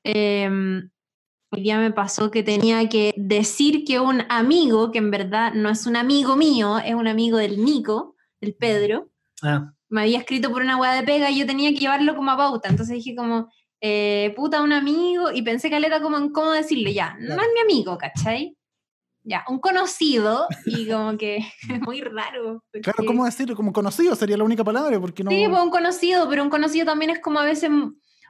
[0.04, 0.90] em,
[1.50, 5.70] hoy día me pasó que tenía que decir que un amigo, que en verdad no
[5.70, 9.10] es un amigo mío, es un amigo del Nico, el Pedro,
[9.42, 12.30] Ah, me había escrito por una hueá de pega y yo tenía que llevarlo como
[12.30, 12.68] a pauta.
[12.70, 17.16] Entonces dije como, eh, puta, un amigo, y pensé caleta como en cómo decirle, ya,
[17.18, 17.42] no Claro.
[17.42, 18.56] es mi amigo, ¿cachai?
[19.22, 21.38] Ya, un conocido, y como que
[21.70, 22.62] es muy raro.
[22.82, 23.56] Claro, ¿cómo decirlo?
[23.56, 25.30] Como conocido sería la única palabra, porque no...
[25.30, 27.70] Sí, pues un conocido, pero un conocido también es como a veces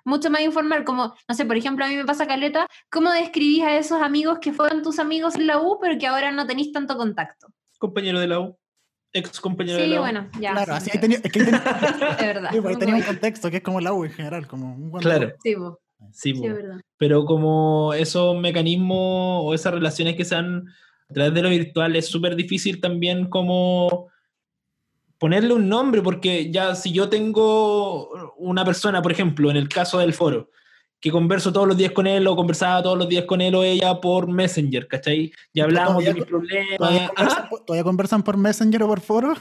[0.04, 3.62] mucho más informal, como, no sé, por ejemplo, a mí me pasa caleta, ¿cómo describís
[3.64, 6.72] a esos amigos que fueron tus amigos en la U, pero que ahora no tenéis
[6.72, 7.48] tanto contacto?
[7.78, 8.56] compañero de la U.
[9.18, 10.00] Ex compañero de Sí, la U.
[10.02, 10.52] bueno, ya.
[10.52, 11.60] claro, sí, así de ahí tenía, es que ahí tenía,
[12.20, 12.50] verdad.
[12.52, 14.90] sí, pues ahí tenía un contexto que es como la U en general, como un
[14.90, 15.72] buen- Claro, Sí, pues,
[16.12, 16.46] sí, sí, po.
[16.48, 16.80] es verdad.
[16.98, 20.64] pero como esos mecanismos o esas relaciones que se dan
[21.08, 24.08] a través de lo virtual es súper difícil también como
[25.18, 29.98] ponerle un nombre, porque ya si yo tengo una persona, por ejemplo, en el caso
[29.98, 30.50] del foro,
[31.00, 33.62] que converso todos los días con él o conversaba todos los días con él o
[33.62, 35.32] ella por Messenger, ¿cachai?
[35.52, 36.78] Y hablábamos de todavía- mis problemas.
[36.78, 37.14] ¿Todavía Ajá.
[37.14, 39.34] conversan, por- todavía conversan por Messenger o por foro?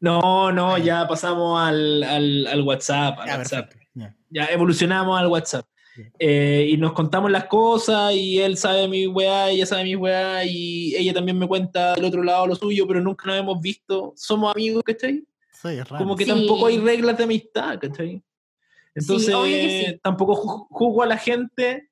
[0.00, 3.18] No, no, ya pasamos al, al, al WhatsApp.
[3.20, 3.68] al Ya, WhatsApp.
[3.70, 4.16] perfecto.
[4.30, 4.46] ya.
[4.46, 5.66] evolucionamos al WhatsApp.
[6.18, 10.44] Eh, y nos contamos las cosas y él sabe mi weá, ella sabe mi weá
[10.44, 14.12] y ella también me cuenta del otro lado lo suyo, pero nunca nos hemos visto.
[14.16, 15.24] Somos amigos, ¿cachai?
[15.52, 16.02] Sí, es raro.
[16.04, 16.30] Como que Sí.
[16.30, 18.22] tampoco hay reglas de amistad, ¿cachai?
[18.94, 20.00] Entonces, que sí.
[20.02, 21.88] tampoco ju- juzgo a la gente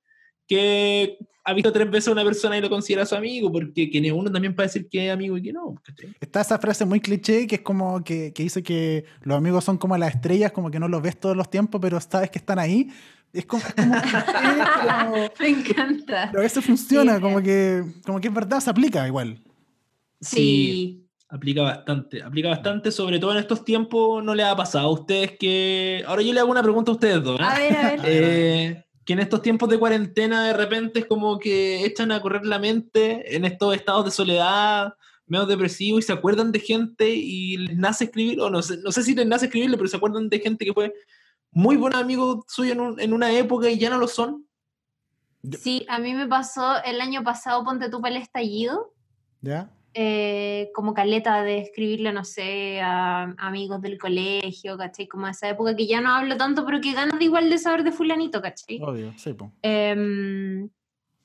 [0.46, 4.04] que ha visto tres veces a una persona y lo considera su amigo, porque quien
[4.04, 5.74] es uno también puede decir que es amigo y que no.
[6.20, 9.78] Está esa frase muy cliché que es como que, que dice que los amigos son
[9.78, 12.58] como las estrellas, como que no los ves todos los tiempos, pero sabes que están
[12.58, 12.88] ahí.
[13.32, 13.92] Es como, es como
[15.12, 16.28] pero, Me encanta.
[16.30, 17.20] pero a veces funciona, Sí.
[17.22, 19.38] como que, como que es verdad, se aplica igual.
[20.20, 21.07] Sí.
[21.30, 25.36] Aplica bastante, aplica bastante, sobre todo en estos tiempos, ¿no le ha pasado a ustedes
[25.38, 26.02] que...
[26.06, 27.38] Ahora yo le hago una pregunta a ustedes dos.
[27.38, 27.44] ¿eh?
[27.44, 28.00] A ver, a ver.
[28.06, 32.44] Eh, que en estos tiempos de cuarentena de repente es como que echan a correr
[32.44, 34.94] la mente en estos estados de soledad,
[35.26, 38.92] medio depresivos, y se acuerdan de gente y les nace escribir, o no sé, no
[38.92, 40.92] sé si les nace escribirle, pero se acuerdan de gente que fue
[41.50, 44.46] muy buen amigo suyo en, un- en una época y ya no lo son.
[45.58, 48.92] Sí, a mí me pasó el año pasado, ponte tú para el estallido,
[49.40, 49.70] ¿Ya?
[49.94, 55.06] Eh, como caleta de escribirle, no sé, a amigos del colegio, ¿cachai?
[55.06, 57.84] Como esa época que ya no hablo tanto, pero que ganas de igual de saber
[57.84, 58.80] de fulanito, ¿cachai?
[58.82, 59.50] Obvio, sí, po.
[59.62, 60.68] Em,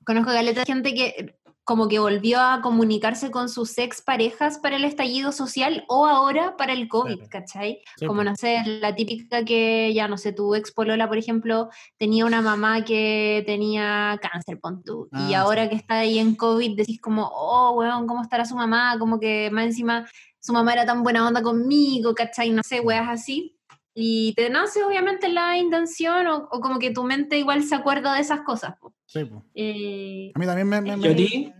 [0.05, 1.35] conozco caleta de gente que
[1.65, 6.57] como que volvió a comunicarse con sus ex parejas para el estallido social o ahora
[6.57, 7.29] para el COVID, Claro.
[7.29, 7.81] ¿cachai?
[7.97, 11.69] Sí, como no sé, la típica que ya no sé, tu ex polola, por ejemplo,
[11.97, 15.69] tenía una mamá que tenía cáncer, pon tú, y Ah, ahora sí.
[15.69, 18.97] que está ahí en COVID decís como, oh, weón, ¿cómo estará su mamá?
[18.99, 20.05] Como que más encima
[20.39, 22.49] su mamá era tan buena onda conmigo, ¿cachai?
[22.51, 23.52] No sé, weas así.
[23.95, 28.15] Y te nace obviamente la intención o, o como que tu mente igual se acuerda
[28.15, 28.75] de esas cosas.
[28.79, 28.93] po.
[29.05, 29.43] Sí, po.
[29.53, 31.53] Eh, A mí también me, me- ¿Y a me- ti?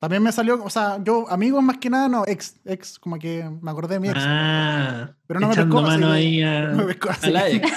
[0.00, 3.48] también me salió, o sea, yo amigos más que nada, no, ex, ex, como que
[3.62, 4.18] me acordé de mi ex.
[4.20, 7.48] Ah, Pero no me pescó, así mano ahí a, no me pescó, así a la
[7.48, 7.72] ex.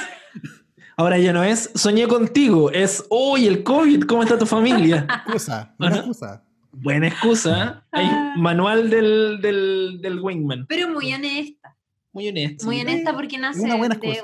[0.98, 5.08] Ahora ya no es soñé contigo, es uy, el COVID, ¿cómo está tu familia?
[5.26, 6.44] excusa, buena excusa.
[6.72, 7.84] Buena excusa.
[7.84, 7.88] ¿eh?
[7.94, 8.34] Hay Ah.
[8.38, 10.66] manual del, del, del Wingman.
[10.68, 11.76] pero muy honesta,
[12.12, 12.66] Muy honesto.
[12.66, 14.22] muy honesta porque nace Una buena de-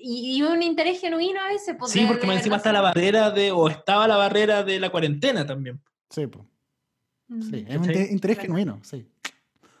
[0.00, 1.76] y, y un interés genuino a veces.
[1.78, 4.90] pues, Sí, porque más encima está la barrera de, o estaba la barrera de la
[4.90, 5.80] cuarentena también.
[6.10, 6.26] Sí.
[7.28, 7.42] Mm.
[7.42, 8.40] Sí, es un interés Claro.
[8.54, 9.06] genuino, sí.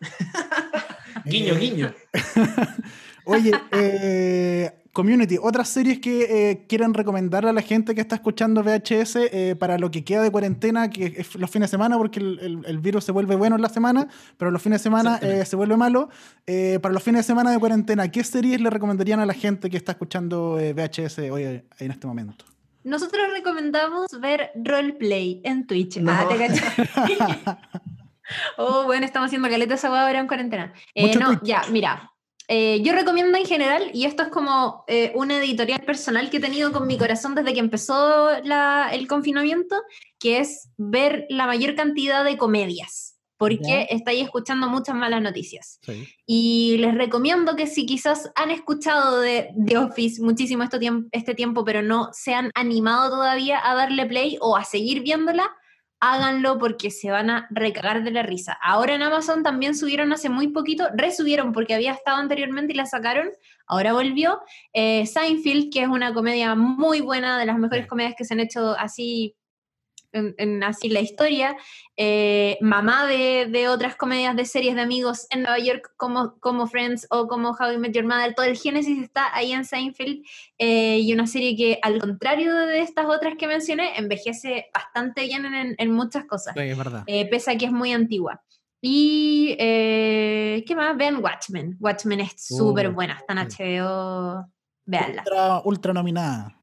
[1.24, 1.94] Guiño, guiño.
[3.24, 8.64] Oye, eh, Community, otras series que eh, quieren recomendar a la gente que está escuchando
[8.64, 12.18] VHS eh, para lo que queda de cuarentena, que es los fines de semana, porque
[12.18, 15.18] el, el- el virus se vuelve bueno en la semana, pero los fines de semana
[15.22, 16.08] eh, se vuelve malo.
[16.48, 19.70] Eh, para los fines de semana de cuarentena, ¿qué series le recomendarían a la gente
[19.70, 21.44] que está escuchando eh, VHS hoy
[21.78, 22.44] en este momento?
[22.82, 25.98] Nosotros recomendamos ver roleplay en Twitch.
[25.98, 26.10] No.
[26.10, 26.36] Ah, te
[28.56, 30.72] oh, bueno, estamos haciendo caleta esa ahora en cuarentena.
[30.94, 31.42] Eh, no, Twitch.
[31.42, 32.10] ya, mira.
[32.48, 36.40] Eh, yo recomiendo en general, y esto es como eh, una editorial personal que he
[36.40, 39.76] tenido con mi corazón desde que empezó la- el confinamiento,
[40.18, 45.78] que es ver la mayor cantidad de comedias, porque estáis escuchando muchas malas noticias.
[45.82, 46.08] Sí.
[46.26, 51.34] Y les recomiendo que si quizás han escuchado de The Office muchísimo este tiempo, este
[51.34, 55.48] tiempo, pero no se han animado todavía a darle play o a seguir viéndola,
[56.00, 58.56] háganlo porque se van a recagar de la risa.
[58.62, 62.86] Ahora en Amazon también subieron hace muy poquito, resubieron porque había estado anteriormente y la
[62.86, 63.28] sacaron,
[63.66, 64.40] ahora volvió.
[64.72, 68.40] Eh, Seinfeld, que es una comedia muy buena, de las mejores comedias que se han
[68.40, 69.37] hecho así
[70.12, 71.56] en, en así la historia,
[71.96, 76.66] eh, mamá de, de otras comedias de series de amigos en Nueva York como, como
[76.66, 80.22] Friends o como How I Met Your Mother, todo el génesis está ahí en Seinfeld
[80.58, 85.44] eh, y una serie que al contrario de estas otras que mencioné, envejece bastante bien
[85.46, 87.04] en, en muchas cosas, Sí, es verdad.
[87.06, 88.42] eh, pese a que es muy antigua.
[88.80, 90.96] Y, eh, ¿qué más?
[90.96, 91.76] Vean Watchmen.
[91.80, 93.48] Watchmen es súper Uh, buena, está en.
[93.48, 94.46] HBO,
[94.86, 95.22] veanla.
[95.26, 96.57] Ultra, ultra nominada.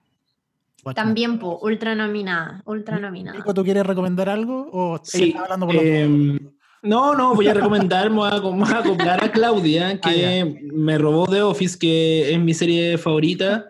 [0.86, 0.94] Watchmen.
[1.06, 3.38] También, po, ultra nominada, ultra nominada.
[3.38, 4.70] Nico, ¿tú quieres recomendar algo?
[4.72, 5.36] ¿O Sí.
[5.38, 6.40] hablando por los em,
[6.84, 10.98] no, no, voy a recomendar, me voy a, voy a acoplar a Claudia, que me
[11.00, 13.66] robó The Office, que es mi serie favorita.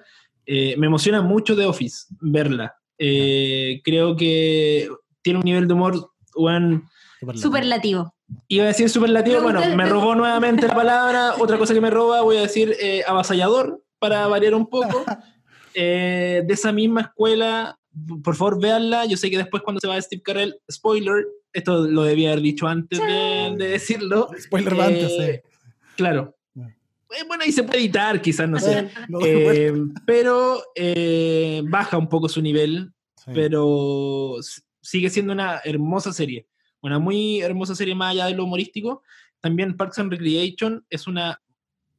[0.46, 2.76] Eh, me emociona mucho The Office, verla.
[2.98, 4.90] Eh, creo que
[5.22, 6.84] tiene un nivel de humor, bueno,
[7.34, 8.14] Superlativo.
[8.48, 11.36] Iba a decir superlativo, bueno, me- robó nuevamente la palabra.
[11.40, 15.04] Otra cosa que me roba, voy a decir eh, avasallador, para variar un poco.
[15.76, 17.78] Eh, de esa misma escuela,
[18.24, 19.06] por favor, véanla.
[19.06, 22.68] Yo sé que después cuando se va Steve Carell, spoiler, esto lo debía haber dicho
[22.68, 24.30] antes de, de decirlo.
[24.40, 25.72] Spoiler va antes, Eh, sí.
[25.98, 26.36] Claro.
[26.54, 26.62] Mm.
[26.68, 28.80] Eh, bueno, ahí se puede editar, quizás, no sé.
[28.80, 29.54] Eh, vuelta.
[29.54, 29.74] Eh,
[30.06, 33.32] pero eh, baja un poco su nivel Sí.
[33.34, 34.36] pero
[34.82, 36.46] sigue siendo una hermosa serie.
[36.82, 39.02] Una muy hermosa serie más allá de lo humorístico.
[39.42, 41.42] También Parks and Recreation es una...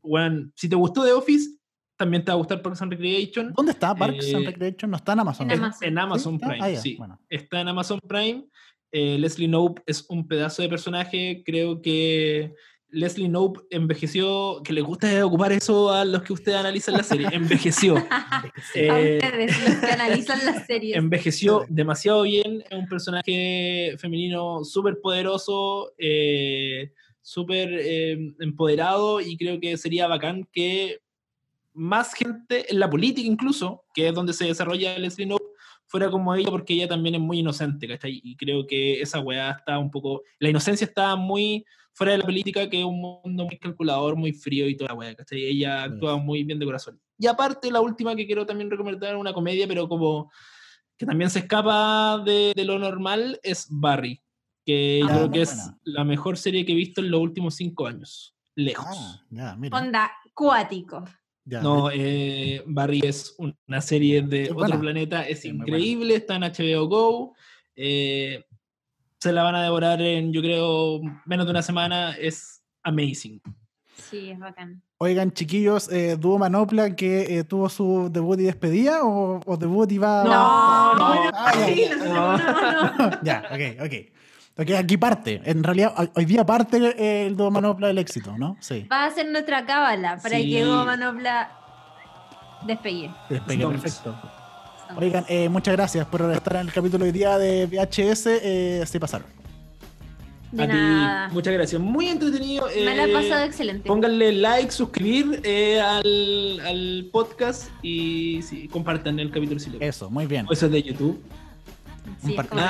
[0.02, 1.50] Bueno, si te gustó The Office,
[1.96, 3.52] también te va a gustar Parks and Recreation.
[3.56, 4.90] ¿Dónde está Parks and eh, Recreation?
[4.90, 5.50] No está en Amazon.
[5.50, 5.62] en.
[5.82, 6.38] En Amazon.
[6.38, 6.96] Prime, Ah, sí.
[6.96, 7.20] bueno.
[7.28, 8.44] Está en Amazon Prime.
[8.92, 11.42] Eh, Leslie Knope es un pedazo de personaje.
[11.44, 12.52] Creo que
[12.88, 17.26] Leslie Knope envejeció, que le gusta ocupar eso a los que ustedes analizan la serie.
[17.32, 17.96] Envejeció.
[18.10, 18.44] a
[18.74, 20.96] Eh, ustedes, los que analizan las series.
[20.96, 29.58] envejeció demasiado bien, es un personaje femenino súper poderoso, eh, súper eh, empoderado y creo
[29.58, 31.00] que sería bacán que
[31.76, 35.44] más gente en la política incluso, que es donde se desarrolla Leslie Knope,
[35.86, 38.20] fuera como ella porque ella también es muy inocente, ¿cachai?
[38.24, 42.24] Y creo que esa weá está un poco, la inocencia está muy fuera de la
[42.24, 45.44] política, que es un mundo muy calculador, muy frío y toda la weá, ¿cachai?
[45.44, 47.00] Ella actúa muy bien de corazón.
[47.18, 50.30] Y aparte, la última que quiero también recomendar, una comedia, pero como
[50.98, 54.20] que también se escapa de, de lo normal, es Barry,
[54.64, 55.78] que Ah, yo creo que es buena.
[55.84, 58.86] la mejor serie que he visto en los últimos cinco años, lejos.
[58.90, 59.78] Ah, ya, mira.
[59.78, 61.04] Onda, cuático.
[61.46, 64.80] Ya, No, eh, Barry es un- una serie de Es otro buena.
[64.80, 67.34] planeta, es Sí, increíble, está en HBO Go.
[67.76, 68.44] eh,
[69.18, 72.12] se la van a devorar en, yo creo, menos de una semana.
[72.18, 73.40] Es amazing.
[73.94, 74.82] Sí, es bacán.
[74.98, 79.90] Oigan, chiquillos, eh, Dúo Manopla que eh, tuvo su debut y despedida o, o debut
[79.92, 80.24] y va.
[80.24, 81.30] No, no, ya,
[81.74, 81.96] ya.
[82.06, 83.18] no, no, no.
[83.22, 83.94] Ya, ok, ok.
[84.58, 85.42] Ok, aquí parte.
[85.44, 88.56] En realidad, hoy- día parte eh, el Dúo Manopla del éxito, ¿no?
[88.60, 88.86] Sí.
[88.90, 90.50] Va a ser nuestra cábala para Sí.
[90.50, 91.50] que Go Manopla
[92.66, 93.10] despegue.
[93.28, 94.16] Despegue, perfecto.
[94.96, 98.26] Oigan, eh, muchas gracias por estar en el capítulo de hoy día de VHS.
[98.42, 99.26] Eh, se pasaron.
[100.52, 101.28] De a nada.
[101.28, 101.82] ti, muchas gracias.
[101.82, 102.66] Muy entretenido.
[102.74, 103.86] Me la he eh, pasado excelente.
[103.86, 109.86] Pónganle like, suscribir eh, al, al podcast y sí, compartan el capítulo si les gusta.
[109.86, 110.46] Eso, muy bien.
[110.48, 111.20] O Eso es de YouTube.
[112.24, 112.62] Sí, es como.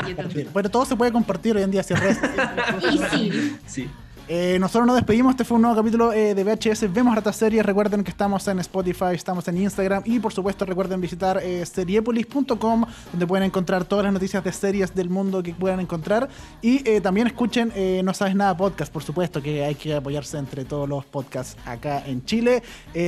[0.53, 2.18] Bueno, todo se puede compartir hoy en día si es redes.
[2.93, 3.91] Y sí, Sí.
[4.29, 5.31] Eh, nosotros nos despedimos.
[5.31, 6.93] Este fue un nuevo capítulo eh, de VHS.
[6.93, 7.64] Vemos hartas series.
[7.64, 10.03] Recuerden que estamos en Spotify, estamos en Instagram.
[10.05, 14.95] Y por supuesto, recuerden visitar eh, seriepolis.com, donde pueden encontrar todas las noticias de series
[14.95, 16.29] del mundo que puedan encontrar.
[16.61, 17.72] Y eh, también escuchen
[18.05, 22.03] No Sabes Nada Podcast, por supuesto, que hay que apoyarse entre todos los podcasts acá
[22.07, 22.62] en Chile.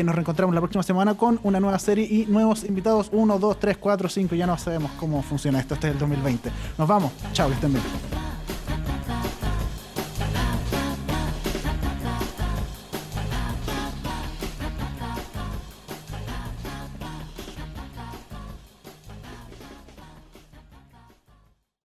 [0.04, 3.08] Nos reencontramos la próxima semana con una nueva serie y nuevos invitados.
[3.12, 4.34] 1, 2, 3, 4, 5.
[4.34, 5.74] Ya no sabemos cómo funciona esto.
[5.74, 6.50] Este es el 2020.
[6.76, 7.12] Nos vamos.
[7.32, 8.37] Chao, que estén bien.